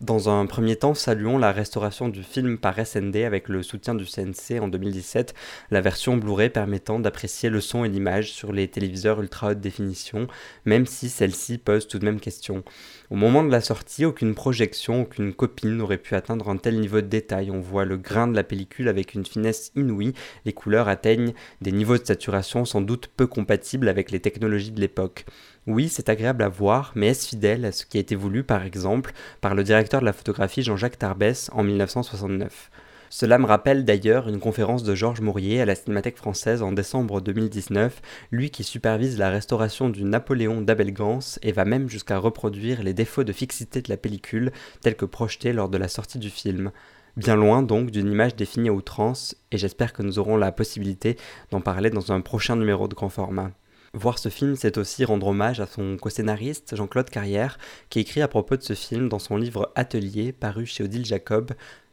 Dans 0.00 0.30
un 0.30 0.46
premier 0.46 0.76
temps, 0.76 0.94
saluons 0.94 1.36
la 1.36 1.52
restauration 1.52 2.08
du 2.08 2.22
film 2.22 2.56
par 2.56 2.74
SND 2.86 3.16
avec 3.16 3.50
le 3.50 3.62
soutien 3.62 3.94
du 3.94 4.06
CNC 4.06 4.58
en 4.58 4.68
2017, 4.68 5.34
la 5.70 5.82
version 5.82 6.16
Blu-ray 6.16 6.48
permettant 6.48 6.98
d'apprécier 6.98 7.50
le 7.50 7.60
son 7.60 7.84
et 7.84 7.90
l'image 7.90 8.32
sur 8.32 8.50
les 8.54 8.66
téléviseurs 8.66 9.20
ultra 9.20 9.50
haute 9.50 9.60
définition, 9.60 10.26
même 10.64 10.86
si 10.86 11.10
celle-ci 11.10 11.58
pose 11.58 11.86
tout 11.86 11.98
de 11.98 12.06
même 12.06 12.18
question. 12.18 12.64
Au 13.10 13.14
moment 13.14 13.44
de 13.44 13.50
la 13.50 13.60
sortie, 13.60 14.06
aucune 14.06 14.34
projection, 14.34 15.02
aucune 15.02 15.34
copine 15.34 15.76
n'aurait 15.76 15.98
pu 15.98 16.14
atteindre 16.14 16.48
un 16.48 16.56
tel 16.56 16.80
niveau 16.80 17.02
de 17.02 17.06
détail. 17.06 17.50
On 17.50 17.60
voit 17.60 17.84
le 17.84 17.98
grain 17.98 18.26
de 18.26 18.34
la 18.34 18.42
pellicule 18.42 18.88
avec 18.88 19.12
une 19.12 19.26
finesse 19.26 19.70
inouïe, 19.76 20.14
les 20.46 20.54
couleurs 20.54 20.88
atteignent 20.88 21.34
des 21.60 21.72
niveaux 21.72 21.98
de 21.98 22.06
saturation 22.06 22.64
sans 22.64 22.80
doute 22.80 23.10
peu 23.14 23.26
compatibles 23.26 23.86
avec 23.86 24.10
les 24.10 24.20
technologies 24.20 24.72
de 24.72 24.80
l'époque. 24.80 25.26
Oui, 25.72 25.88
c'est 25.88 26.08
agréable 26.08 26.42
à 26.42 26.48
voir, 26.48 26.90
mais 26.96 27.06
est-ce 27.06 27.28
fidèle 27.28 27.64
à 27.64 27.70
ce 27.70 27.86
qui 27.86 27.96
a 27.96 28.00
été 28.00 28.16
voulu, 28.16 28.42
par 28.42 28.64
exemple, 28.64 29.12
par 29.40 29.54
le 29.54 29.62
directeur 29.62 30.00
de 30.00 30.04
la 30.04 30.12
photographie 30.12 30.64
Jean-Jacques 30.64 30.98
Tarbès 30.98 31.48
en 31.52 31.62
1969 31.62 32.72
Cela 33.08 33.38
me 33.38 33.46
rappelle 33.46 33.84
d'ailleurs 33.84 34.28
une 34.28 34.40
conférence 34.40 34.82
de 34.82 34.96
Georges 34.96 35.20
Mourier 35.20 35.60
à 35.60 35.66
la 35.66 35.76
Cinémathèque 35.76 36.16
française 36.16 36.60
en 36.60 36.72
décembre 36.72 37.20
2019, 37.20 38.02
lui 38.32 38.50
qui 38.50 38.64
supervise 38.64 39.16
la 39.16 39.30
restauration 39.30 39.90
du 39.90 40.02
Napoléon 40.02 40.60
d'Abel 40.60 40.92
Gans 40.92 41.20
et 41.42 41.52
va 41.52 41.64
même 41.64 41.88
jusqu'à 41.88 42.18
reproduire 42.18 42.82
les 42.82 42.92
défauts 42.92 43.22
de 43.22 43.32
fixité 43.32 43.80
de 43.80 43.90
la 43.90 43.96
pellicule 43.96 44.50
tels 44.80 44.96
que 44.96 45.04
projetés 45.04 45.52
lors 45.52 45.68
de 45.68 45.78
la 45.78 45.86
sortie 45.86 46.18
du 46.18 46.30
film. 46.30 46.72
Bien 47.16 47.36
loin 47.36 47.62
donc 47.62 47.92
d'une 47.92 48.10
image 48.10 48.34
définie 48.34 48.70
à 48.70 48.72
outrance, 48.72 49.36
et 49.52 49.56
j'espère 49.58 49.92
que 49.92 50.02
nous 50.02 50.18
aurons 50.18 50.36
la 50.36 50.50
possibilité 50.50 51.16
d'en 51.52 51.60
parler 51.60 51.90
dans 51.90 52.10
un 52.10 52.22
prochain 52.22 52.56
numéro 52.56 52.88
de 52.88 52.94
grand 52.96 53.08
format. 53.08 53.52
Voir 53.92 54.20
ce 54.20 54.28
film, 54.28 54.54
c'est 54.54 54.78
aussi 54.78 55.04
rendre 55.04 55.26
hommage 55.26 55.58
à 55.58 55.66
son 55.66 55.96
co-scénariste 55.96 56.76
Jean-Claude 56.76 57.10
Carrière, 57.10 57.58
qui 57.88 57.98
écrit 57.98 58.22
à 58.22 58.28
propos 58.28 58.56
de 58.56 58.62
ce 58.62 58.74
film 58.74 59.08
dans 59.08 59.18
son 59.18 59.36
livre 59.36 59.72
Atelier, 59.74 60.30
paru 60.30 60.64
chez 60.64 60.84
Odile 60.84 61.04
Jacob. 61.04 61.50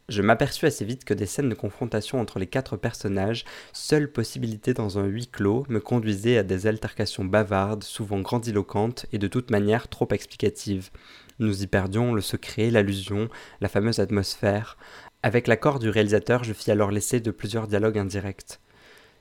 Je 0.08 0.22
m'aperçus 0.22 0.68
assez 0.68 0.86
vite 0.86 1.06
que 1.06 1.16
des 1.16 1.26
scènes 1.26 1.50
de 1.50 1.56
confrontation 1.56 2.22
entre 2.22 2.38
les 2.38 2.46
quatre 2.46 2.78
personnages, 2.78 3.46
seule 3.74 4.12
possibilité 4.12 4.76
dans 4.76 5.00
un 5.00 5.06
huis 5.06 5.26
clos, 5.26 5.66
me 5.70 5.80
conduisaient 5.80 6.38
à 6.38 6.44
des 6.44 6.68
altercations 6.68 7.26
bavardes, 7.26 7.84
souvent 7.84 8.20
grandiloquentes 8.20 9.08
et 9.12 9.18
de 9.18 9.28
toute 9.28 9.50
manière 9.50 9.88
trop 9.88 10.08
explicatives. 10.12 10.92
Nous 11.40 11.64
y 11.64 11.68
perdions 11.68 12.14
le 12.14 12.22
secret, 12.22 12.70
l'allusion, 12.70 13.28
la 13.60 13.70
fameuse 13.70 14.00
atmosphère. 14.00 14.78
Avec 15.24 15.48
l'accord 15.48 15.80
du 15.80 15.90
réalisateur, 15.90 16.44
je 16.44 16.54
fis 16.54 16.70
alors 16.70 16.92
l'essai 16.92 17.22
de 17.22 17.32
plusieurs 17.32 17.68
dialogues 17.68 17.98
indirects. 17.98 18.60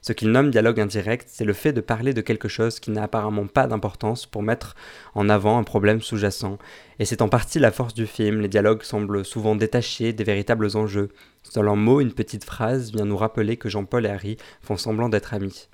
Ce 0.00 0.12
qu'il 0.12 0.30
nomme 0.30 0.50
dialogue 0.50 0.80
indirect, 0.80 1.28
c'est 1.28 1.44
le 1.44 1.52
fait 1.52 1.72
de 1.72 1.80
parler 1.80 2.14
de 2.14 2.20
quelque 2.20 2.48
chose 2.48 2.78
qui 2.78 2.90
n'a 2.92 3.02
apparemment 3.02 3.46
pas 3.46 3.66
d'importance 3.66 4.24
pour 4.24 4.42
mettre 4.42 4.76
en 5.14 5.28
avant 5.28 5.59
un 5.59 5.64
problème 5.64 6.00
sous-jacent. 6.00 6.59
Et 6.98 7.04
c'est 7.04 7.22
en 7.22 7.28
partie 7.28 7.59
la 7.59 7.72
force 7.72 7.94
du 7.94 8.06
film, 8.06 8.40
les 8.40 8.48
dialogues 8.48 8.82
semblent 8.82 9.24
souvent 9.24 9.56
détachés 9.56 10.12
des 10.12 10.24
véritables 10.24 10.76
enjeux. 10.76 11.09
Seul 11.42 11.68
un 11.68 11.74
mot, 11.74 12.00
une 12.00 12.12
petite 12.12 12.44
phrase 12.44 12.92
vient 12.92 13.04
nous 13.04 13.16
rappeler 13.16 13.56
que 13.56 13.68
Jean-Paul 13.68 14.06
et 14.06 14.11
Harry 14.11 14.37
font 14.62 14.76
semblant 14.76 15.09
d'être 15.09 15.35
amis. 15.35 15.68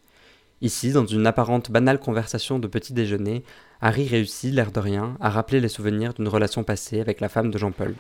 Ici, 0.62 0.92
dans 0.92 1.04
une 1.04 1.26
apparente 1.26 1.70
banale 1.70 1.98
conversation 1.98 2.58
de 2.58 2.68
petit 2.68 2.92
déjeuner, 2.92 3.42
Harry 3.80 4.06
réussit, 4.06 4.54
l'air 4.54 4.70
de 4.70 4.78
rien, 4.78 5.16
à 5.20 5.28
rappeler 5.28 5.60
les 5.60 5.68
souvenirs 5.68 6.14
d'une 6.14 6.28
relation 6.28 6.62
passée 6.62 7.00
avec 7.00 7.20
la 7.20 7.28
femme 7.28 7.50
de 7.50 7.58
Jean-Paul. 7.58 7.96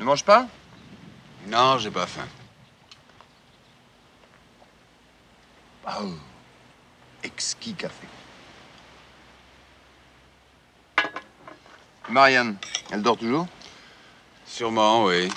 Ne 0.00 0.04
mange 0.04 0.24
pas? 0.24 0.48
Non, 1.48 1.78
j'ai 1.78 1.90
pas 1.90 2.06
faim. 2.06 2.26
Oh, 5.86 6.14
exquis 7.24 7.74
café. 7.74 8.06
Marianne, 12.08 12.56
elle 12.90 13.02
dort 13.02 13.16
toujours? 13.16 13.46
Sûrement, 14.46 15.04
oui. 15.04 15.28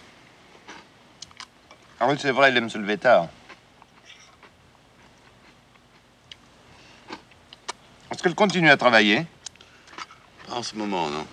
Ah 2.00 2.08
oui, 2.08 2.16
c'est 2.20 2.32
vrai, 2.32 2.50
elle 2.50 2.58
aime 2.58 2.70
se 2.70 2.78
lever 2.78 2.98
tard. 2.98 3.28
Est-ce 8.12 8.22
qu'elle 8.22 8.36
continue 8.36 8.70
à 8.70 8.78
travailler? 8.78 9.26
Pas 10.48 10.56
en 10.56 10.64
ce 10.64 10.76
moment, 10.76 11.10
non. 11.10 11.26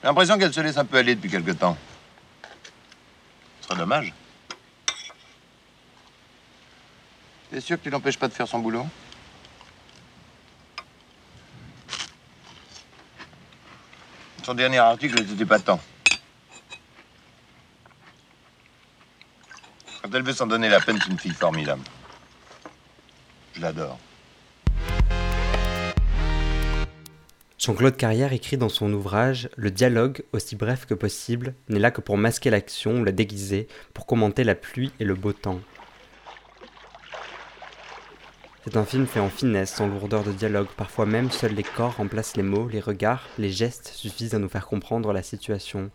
J'ai 0.00 0.08
l'impression 0.08 0.38
qu'elle 0.38 0.52
se 0.52 0.60
laisse 0.60 0.76
un 0.76 0.84
peu 0.84 0.98
aller 0.98 1.14
depuis 1.14 1.30
quelque 1.30 1.52
temps. 1.52 1.76
Ce 3.60 3.68
serait 3.68 3.78
dommage. 3.78 4.12
T'es 7.54 7.60
sûr 7.60 7.78
que 7.78 7.84
tu 7.84 7.90
l'empêches 7.90 8.18
pas 8.18 8.26
de 8.26 8.32
faire 8.32 8.48
son 8.48 8.58
boulot 8.58 8.84
Son 14.42 14.54
dernier 14.54 14.78
article 14.78 15.20
était 15.20 15.46
pas 15.46 15.60
tant. 15.60 15.80
Quand 20.02 20.12
elle 20.12 20.24
veut 20.24 20.32
s'en 20.32 20.48
donner 20.48 20.68
la 20.68 20.80
peine, 20.80 20.98
c'est 21.00 21.12
une 21.12 21.18
fille 21.20 21.30
formidable. 21.30 21.84
Je 23.52 23.60
l'adore. 23.60 24.00
Jean-Claude 27.56 27.96
Carrière 27.96 28.32
écrit 28.32 28.56
dans 28.56 28.68
son 28.68 28.92
ouvrage 28.92 29.48
Le 29.54 29.70
dialogue, 29.70 30.24
aussi 30.32 30.56
bref 30.56 30.86
que 30.86 30.94
possible, 30.94 31.54
n'est 31.68 31.78
là 31.78 31.92
que 31.92 32.00
pour 32.00 32.18
masquer 32.18 32.50
l'action 32.50 32.98
ou 32.98 33.04
la 33.04 33.12
déguiser, 33.12 33.68
pour 33.94 34.06
commenter 34.06 34.42
la 34.42 34.56
pluie 34.56 34.90
et 34.98 35.04
le 35.04 35.14
beau 35.14 35.32
temps. 35.32 35.60
C'est 38.64 38.78
un 38.78 38.86
film 38.86 39.06
fait 39.06 39.20
en 39.20 39.28
finesse, 39.28 39.74
sans 39.74 39.86
lourdeur 39.88 40.24
de 40.24 40.32
dialogue, 40.32 40.68
parfois 40.74 41.04
même 41.04 41.30
seuls 41.30 41.52
les 41.52 41.62
corps 41.62 41.96
remplacent 41.96 42.38
les 42.38 42.42
mots, 42.42 42.66
les 42.66 42.80
regards, 42.80 43.28
les 43.36 43.50
gestes 43.50 43.88
suffisent 43.88 44.34
à 44.34 44.38
nous 44.38 44.48
faire 44.48 44.66
comprendre 44.66 45.12
la 45.12 45.22
situation. 45.22 45.90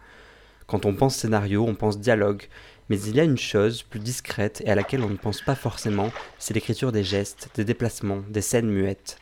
Quand 0.68 0.86
on 0.86 0.94
pense 0.94 1.16
scénario, 1.16 1.66
on 1.68 1.74
pense 1.74 2.00
dialogue, 2.00 2.44
mais 2.88 3.02
il 3.02 3.16
y 3.16 3.20
a 3.20 3.24
une 3.24 3.40
chose 3.40 3.82
plus 3.82 4.00
discrète 4.00 4.62
et 4.64 4.70
à 4.70 4.76
laquelle 4.76 5.04
on 5.04 5.10
ne 5.10 5.18
pense 5.18 5.42
pas 5.42 5.56
forcément, 5.56 6.12
c'est 6.38 6.54
l'écriture 6.54 6.92
des 6.92 7.04
gestes, 7.04 7.50
des 7.56 7.66
déplacements, 7.66 8.22
des 8.30 8.44
scènes 8.44 8.70
muettes. 8.70 9.18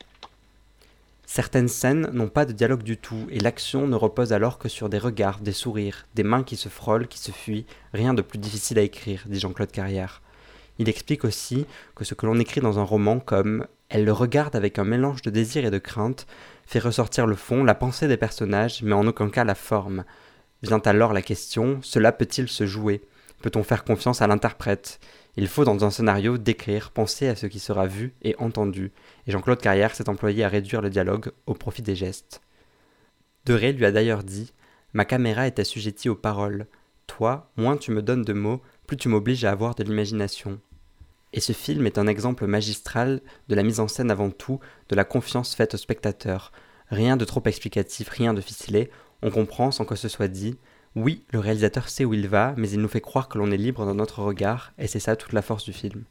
Certaines 1.25 1.69
scènes 1.69 2.09
n'ont 2.11 2.27
pas 2.27 2.45
de 2.45 2.51
dialogue 2.51 2.83
du 2.83 2.97
tout, 2.97 3.27
et 3.29 3.39
l'action 3.39 3.87
ne 3.87 3.95
repose 3.95 4.33
alors 4.33 4.57
que 4.57 4.67
sur 4.67 4.89
des 4.89 4.97
regards, 4.97 5.39
des 5.39 5.53
sourires, 5.53 6.05
des 6.15 6.23
mains 6.23 6.43
qui 6.43 6.57
se 6.57 6.67
frôlent, 6.67 7.07
qui 7.07 7.19
se 7.19 7.31
fuient, 7.31 7.65
rien 7.93 8.13
de 8.13 8.21
plus 8.21 8.39
difficile 8.39 8.77
à 8.77 8.81
écrire, 8.81 9.23
dit 9.25 9.39
Jean-Claude 9.39 9.71
Carrière. 9.71 10.21
Il 10.79 10.89
explique 10.89 11.25
aussi 11.25 11.65
que 11.95 12.05
ce 12.05 12.13
que 12.13 12.25
l'on 12.25 12.39
écrit 12.39 12.61
dans 12.61 12.79
un 12.79 12.83
roman 12.83 13.19
comme 13.19 13.65
Elle 13.89 14.05
le 14.05 14.13
regarde 14.13 14.55
avec 14.55 14.79
un 14.79 14.83
mélange 14.83 15.21
de 15.21 15.29
désir 15.29 15.65
et 15.65 15.71
de 15.71 15.77
crainte 15.77 16.27
fait 16.65 16.79
ressortir 16.79 17.25
le 17.25 17.35
fond, 17.35 17.63
la 17.63 17.75
pensée 17.75 18.07
des 18.07 18.17
personnages, 18.17 18.83
mais 18.83 18.93
en 18.93 19.07
aucun 19.07 19.29
cas 19.29 19.43
la 19.43 19.55
forme. 19.55 20.03
Vient 20.61 20.81
alors 20.85 21.13
la 21.13 21.21
question, 21.21 21.79
cela 21.81 22.11
peut-il 22.11 22.47
se 22.47 22.65
jouer? 22.65 23.01
Peut-on 23.41 23.63
faire 23.63 23.83
confiance 23.83 24.21
à 24.21 24.27
l'interprète? 24.27 24.99
Il 25.37 25.47
faut 25.47 25.63
dans 25.63 25.85
un 25.85 25.91
scénario 25.91 26.37
décrire, 26.39 26.89
penser 26.89 27.27
à 27.27 27.35
ce 27.35 27.45
qui 27.45 27.59
sera 27.59 27.85
vu 27.85 28.13
et 28.23 28.35
entendu, 28.39 28.91
et 29.27 29.31
Jean-Claude 29.31 29.61
Carrière 29.61 29.93
s'est 29.93 30.09
employé 30.09 30.43
à 30.43 30.49
réduire 30.49 30.81
le 30.81 30.89
dialogue 30.89 31.31
au 31.45 31.53
profit 31.53 31.83
des 31.83 31.95
gestes. 31.95 32.41
Deray 33.45 33.73
lui 33.73 33.85
a 33.85 33.91
d'ailleurs 33.91 34.23
dit 34.23 34.51
Ma 34.93 35.05
caméra 35.05 35.45
est 35.45 35.59
assujettie 35.59 36.09
aux 36.09 36.15
paroles. 36.15 36.65
Toi, 37.05 37.51
moins 37.55 37.77
tu 37.77 37.91
me 37.91 38.01
donnes 38.01 38.23
de 38.23 38.33
mots, 38.33 38.61
plus 38.87 38.97
tu 38.97 39.09
m'obliges 39.09 39.45
à 39.45 39.51
avoir 39.51 39.75
de 39.75 39.83
l'imagination. 39.83 40.59
Et 41.33 41.39
ce 41.39 41.53
film 41.53 41.85
est 41.85 41.97
un 41.97 42.07
exemple 42.07 42.47
magistral 42.47 43.21
de 43.49 43.55
la 43.55 43.63
mise 43.63 43.79
en 43.79 43.87
scène 43.87 44.11
avant 44.11 44.29
tout, 44.29 44.59
de 44.89 44.95
la 44.95 45.03
confiance 45.03 45.55
faite 45.55 45.73
au 45.73 45.77
spectateur. 45.77 46.51
Rien 46.89 47.17
de 47.17 47.25
trop 47.25 47.43
explicatif, 47.45 48.09
rien 48.09 48.33
de 48.33 48.41
ficelé, 48.41 48.89
on 49.21 49.31
comprend 49.31 49.71
sans 49.71 49.85
que 49.85 49.95
ce 49.95 50.07
soit 50.07 50.27
dit, 50.29 50.57
oui, 50.95 51.23
le 51.31 51.39
réalisateur 51.39 51.89
sait 51.89 52.05
où 52.05 52.13
il 52.13 52.27
va, 52.27 52.53
mais 52.57 52.69
il 52.69 52.79
nous 52.79 52.87
fait 52.87 53.01
croire 53.01 53.29
que 53.29 53.37
l'on 53.37 53.51
est 53.51 53.57
libre 53.57 53.85
dans 53.85 53.95
notre 53.95 54.23
regard, 54.23 54.73
et 54.77 54.87
c'est 54.87 54.99
ça 54.99 55.15
toute 55.15 55.33
la 55.33 55.41
force 55.41 55.63
du 55.63 55.73
film. 55.73 56.05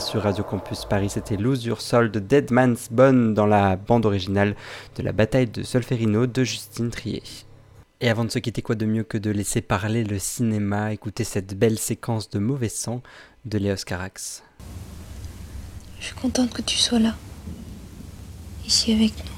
Sur 0.00 0.22
Radio 0.22 0.44
Campus 0.44 0.84
Paris. 0.84 1.10
C'était 1.10 1.36
Lose 1.36 1.64
Your 1.64 1.78
de 1.78 2.20
Dead 2.20 2.52
Man's 2.52 2.88
Bone 2.90 3.34
dans 3.34 3.46
la 3.46 3.76
bande 3.76 4.06
originale 4.06 4.54
de 4.96 5.02
la 5.02 5.12
bataille 5.12 5.48
de 5.48 5.62
Solferino 5.62 6.26
de 6.26 6.44
Justine 6.44 6.90
Trier. 6.90 7.22
Et 8.00 8.08
avant 8.08 8.24
de 8.24 8.30
se 8.30 8.38
quitter, 8.38 8.62
quoi 8.62 8.76
de 8.76 8.86
mieux 8.86 9.02
que 9.02 9.18
de 9.18 9.30
laisser 9.30 9.60
parler 9.60 10.04
le 10.04 10.18
cinéma, 10.18 10.92
écouter 10.92 11.24
cette 11.24 11.58
belle 11.58 11.78
séquence 11.78 12.30
de 12.30 12.38
mauvais 12.38 12.68
sang 12.68 13.02
de 13.44 13.58
Léos 13.58 13.84
Carax. 13.84 14.44
Je 15.98 16.06
suis 16.06 16.14
contente 16.14 16.52
que 16.52 16.62
tu 16.62 16.76
sois 16.76 17.00
là, 17.00 17.16
ici 18.66 18.92
avec 18.92 19.12
nous. 19.16 19.32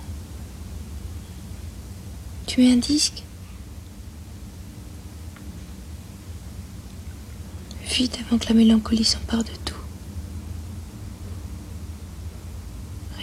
Tu 2.47 2.61
mets 2.61 2.73
un 2.73 2.77
disque? 2.77 3.23
Vite 7.87 8.19
avant 8.27 8.37
que 8.39 8.49
la 8.49 8.55
mélancolie 8.55 9.05
s'empare 9.05 9.45
de 9.45 9.51
tout. 9.65 9.70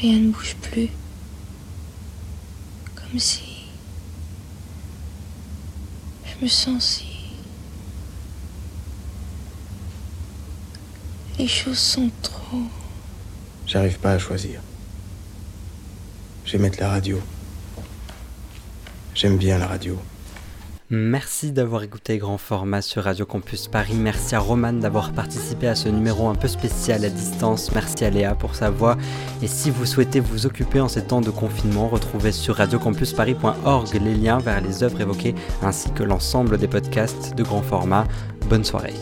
Rien 0.01 0.19
ne 0.19 0.31
bouge 0.31 0.55
plus. 0.61 0.89
Comme 2.95 3.19
si... 3.19 3.65
Je 6.25 6.43
me 6.43 6.49
sens 6.49 6.83
si... 6.83 7.05
Les 11.39 11.47
choses 11.47 11.77
sont 11.77 12.09
trop... 12.21 12.63
J'arrive 13.65 13.99
pas 13.99 14.13
à 14.13 14.19
choisir. 14.19 14.61
Mettre 16.59 16.79
la 16.79 16.89
radio. 16.89 17.21
J'aime 19.13 19.37
bien 19.37 19.59
la 19.59 19.67
radio. 19.67 19.99
Merci 20.89 21.51
d'avoir 21.51 21.83
écouté 21.83 22.17
Grand 22.17 22.37
Format 22.37 22.81
sur 22.81 23.03
Radio 23.03 23.25
Campus 23.25 23.67
Paris. 23.67 23.93
Merci 23.93 24.35
à 24.35 24.39
Roman 24.39 24.71
d'avoir 24.71 25.11
participé 25.11 25.67
à 25.67 25.75
ce 25.75 25.89
numéro 25.89 26.29
un 26.29 26.35
peu 26.35 26.47
spécial 26.47 27.03
à 27.03 27.09
distance. 27.09 27.73
Merci 27.73 28.05
à 28.05 28.09
Léa 28.09 28.35
pour 28.35 28.55
sa 28.55 28.69
voix. 28.69 28.95
Et 29.41 29.47
si 29.47 29.69
vous 29.69 29.85
souhaitez 29.85 30.21
vous 30.21 30.45
occuper 30.45 30.79
en 30.79 30.87
ces 30.87 31.03
temps 31.03 31.19
de 31.19 31.29
confinement, 31.29 31.89
retrouvez 31.89 32.31
sur 32.31 32.55
radiocampusparis.org 32.55 33.99
les 34.01 34.15
liens 34.15 34.37
vers 34.37 34.61
les 34.61 34.81
œuvres 34.81 35.01
évoquées 35.01 35.35
ainsi 35.61 35.91
que 35.91 36.03
l'ensemble 36.03 36.57
des 36.57 36.69
podcasts 36.69 37.35
de 37.35 37.43
grand 37.43 37.61
format. 37.61 38.05
Bonne 38.49 38.63
soirée. 38.63 38.95